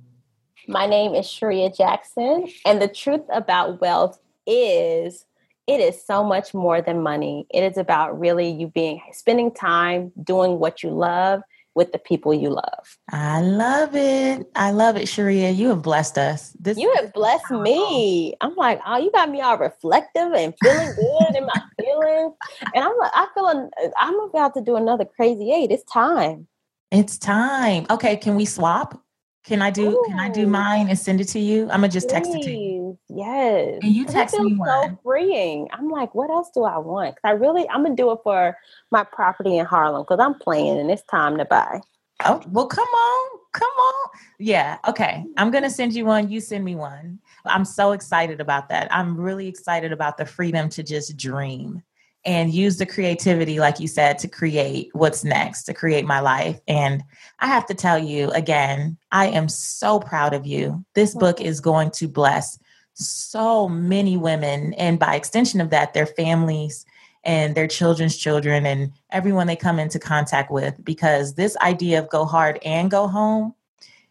[0.68, 5.26] My name is Charreah Jackson, and the truth about wealth is
[5.68, 7.45] it is so much more than money.
[7.49, 11.41] It is about really you being spending time doing what you love,
[11.78, 12.97] with the people you love.
[13.11, 14.45] I love it.
[14.55, 15.55] I love it, Charreah.
[15.55, 16.51] You have blessed us.
[16.59, 18.34] This you have blessed me.
[18.41, 22.34] I'm like, oh, you got me all reflective and feeling good in my feelings.
[22.73, 25.71] And I'm like, I feel I'm about to do another crazy eight.
[25.71, 26.47] It's time.
[26.91, 27.86] It's time.
[27.89, 29.01] Okay, can we swap?
[29.43, 30.03] Can I do Ooh.
[30.09, 31.63] can I do mine and send it to you?
[31.63, 32.13] I'm gonna just Please.
[32.13, 32.76] text it to you.
[33.10, 33.80] Yes.
[33.82, 34.70] And you text me one.
[34.70, 35.68] So freeing.
[35.74, 37.16] I'm like, what else do I want?
[37.16, 38.58] Cause I really I'm gonna do it for
[38.92, 41.82] my property in Harlem because I'm playing and it's time to buy.
[42.26, 44.10] Oh well, come on, come on.
[44.40, 45.26] Yeah, okay.
[45.38, 46.30] I'm gonna send you one.
[46.30, 47.20] You send me one.
[47.46, 48.94] I'm so excited about that.
[48.94, 51.84] I'm really excited about the freedom to just dream
[52.28, 56.60] and use the creativity, like you said, to create what's next, to create my life.
[56.68, 57.02] And
[57.40, 60.84] I have to tell you again, I am so proud of you.
[60.94, 62.60] This book is going to bless
[62.98, 66.86] so many women, and by extension of that, their families
[67.24, 70.74] and their children's children and everyone they come into contact with.
[70.84, 73.54] Because this idea of go hard and go home,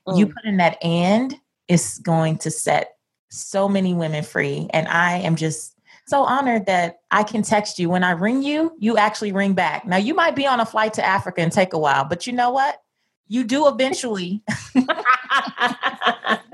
[0.06, 0.18] mm.
[0.18, 1.34] you put in that and
[1.66, 2.96] is going to set
[3.28, 4.68] so many women free.
[4.72, 5.74] And I am just
[6.06, 7.90] so honored that I can text you.
[7.90, 9.84] When I ring you, you actually ring back.
[9.86, 12.32] Now, you might be on a flight to Africa and take a while, but you
[12.32, 12.80] know what?
[13.28, 14.42] You do eventually.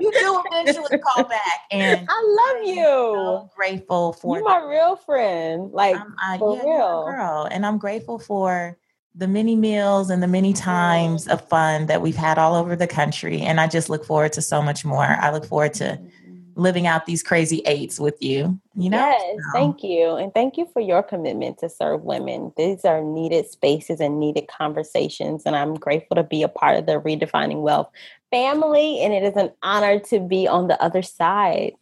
[0.03, 2.83] you do eventually call back, and I love you.
[2.83, 5.71] So grateful for you, my real friend.
[5.71, 7.47] Like I, for yeah, real, girl.
[7.49, 8.77] And I'm grateful for
[9.15, 12.87] the many meals and the many times of fun that we've had all over the
[12.87, 13.41] country.
[13.41, 15.05] And I just look forward to so much more.
[15.05, 16.39] I look forward to mm-hmm.
[16.55, 18.59] living out these crazy eights with you.
[18.75, 18.97] You know?
[18.97, 19.51] Yes, so.
[19.53, 20.15] thank you.
[20.15, 22.53] And thank you for your commitment to serve women.
[22.57, 25.43] These are needed spaces and needed conversations.
[25.45, 27.91] And I'm grateful to be a part of the Redefining Wealth
[28.33, 28.99] family.
[29.01, 31.73] And it is an honor to be on the other side.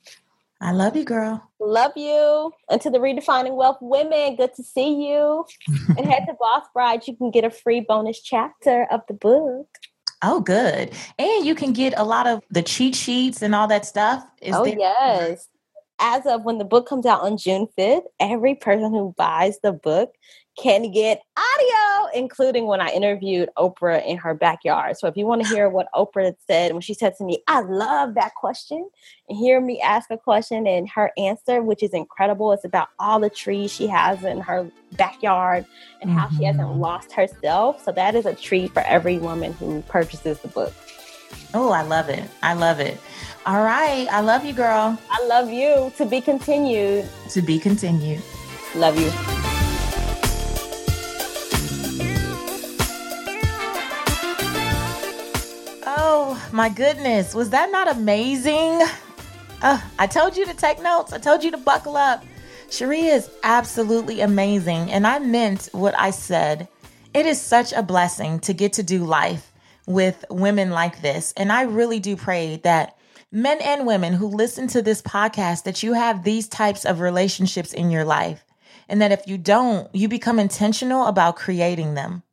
[0.59, 1.49] I love you, girl.
[1.59, 2.51] Love you.
[2.69, 5.45] And to the Redefining Wealth women, good to see you.
[5.97, 7.07] and head to Boss Bride.
[7.07, 9.67] You can get a free bonus chapter of the book.
[10.23, 10.91] Oh, good.
[11.17, 14.23] And you can get a lot of the cheat sheets and all that stuff.
[14.41, 15.47] Is oh, there- yes.
[16.03, 19.71] As of when the book comes out on June 5th, every person who buys the
[19.71, 20.15] book
[20.57, 24.97] can get audio, including when I interviewed Oprah in her backyard.
[24.97, 27.61] So if you want to hear what Oprah said when she said to me, I
[27.61, 28.89] love that question,
[29.29, 32.51] and hear me ask a question and her answer, which is incredible.
[32.51, 35.65] It's about all the trees she has in her backyard
[36.01, 36.19] and mm-hmm.
[36.19, 36.79] how she hasn't mm-hmm.
[36.79, 37.83] lost herself.
[37.83, 40.73] So that is a treat for every woman who purchases the book.
[41.53, 42.23] Oh, I love it.
[42.43, 42.99] I love it.
[43.45, 44.07] All right.
[44.11, 44.97] I love you, girl.
[45.09, 45.91] I love you.
[45.97, 47.07] To be continued.
[47.29, 48.21] To be continued.
[48.75, 49.50] Love you.
[56.13, 58.81] Oh my goodness, was that not amazing?
[59.61, 61.13] Uh, I told you to take notes.
[61.13, 62.25] I told you to buckle up.
[62.67, 66.67] Charreah is absolutely amazing, and I meant what I said.
[67.13, 69.53] It is such a blessing to get to do life
[69.87, 72.97] with women like this, and I really do pray that
[73.31, 77.71] men and women who listen to this podcast that you have these types of relationships
[77.71, 78.43] in your life,
[78.89, 82.23] and that if you don't, you become intentional about creating them.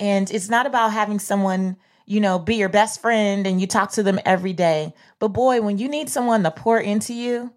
[0.00, 1.76] And it's not about having someone
[2.08, 4.94] you know, be your best friend and you talk to them every day.
[5.18, 7.52] But boy, when you need someone to pour into you,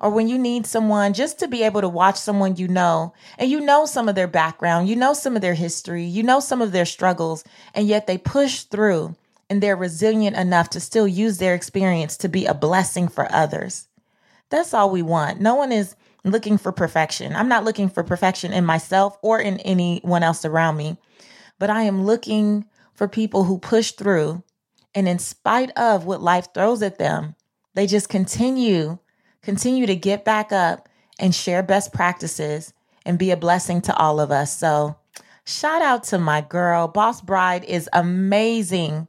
[0.00, 3.48] or when you need someone just to be able to watch someone you know, and
[3.48, 6.60] you know some of their background, you know some of their history, you know some
[6.60, 9.14] of their struggles, and yet they push through
[9.48, 13.86] and they're resilient enough to still use their experience to be a blessing for others.
[14.50, 15.40] That's all we want.
[15.40, 17.34] No one is looking for perfection.
[17.36, 20.96] I'm not looking for perfection in myself or in anyone else around me,
[21.60, 22.64] but I am looking
[22.98, 24.42] for people who push through
[24.92, 27.36] and in spite of what life throws at them,
[27.74, 28.98] they just continue,
[29.40, 32.74] continue to get back up and share best practices
[33.06, 34.56] and be a blessing to all of us.
[34.56, 34.96] So,
[35.44, 36.88] shout out to my girl.
[36.88, 39.06] Boss Bride is amazing.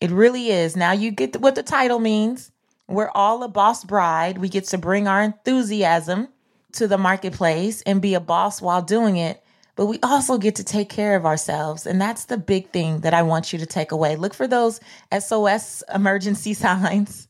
[0.00, 0.76] It really is.
[0.76, 2.52] Now you get what the title means.
[2.86, 4.38] We're all a boss bride.
[4.38, 6.28] We get to bring our enthusiasm
[6.74, 9.41] to the marketplace and be a boss while doing it
[9.74, 11.86] but we also get to take care of ourselves.
[11.86, 14.16] And that's the big thing that I want you to take away.
[14.16, 14.80] Look for those
[15.16, 17.28] SOS emergency signs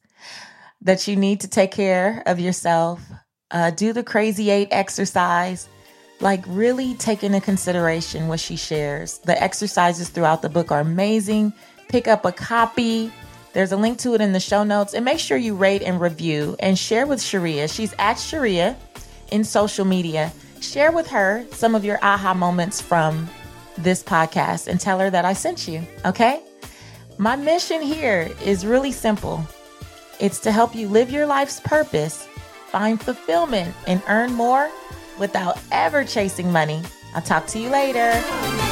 [0.80, 3.00] that you need to take care of yourself.
[3.50, 5.68] Uh, do the crazy eight exercise.
[6.20, 9.18] Like, really take into consideration what she shares.
[9.18, 11.52] The exercises throughout the book are amazing.
[11.88, 13.12] Pick up a copy.
[13.52, 14.94] There's a link to it in the show notes.
[14.94, 17.72] And make sure you rate and review and share with Charreah.
[17.72, 18.76] She's at Charreah
[19.30, 20.32] in social media
[20.62, 23.28] share with her some of your aha moments from
[23.76, 26.42] this podcast and tell her that I sent you, okay?
[27.18, 29.46] My mission here is really simple
[30.20, 32.28] it's to help you live your life's purpose,
[32.68, 34.70] find fulfillment, and earn more
[35.18, 36.80] without ever chasing money.
[37.14, 38.71] I'll talk to you later.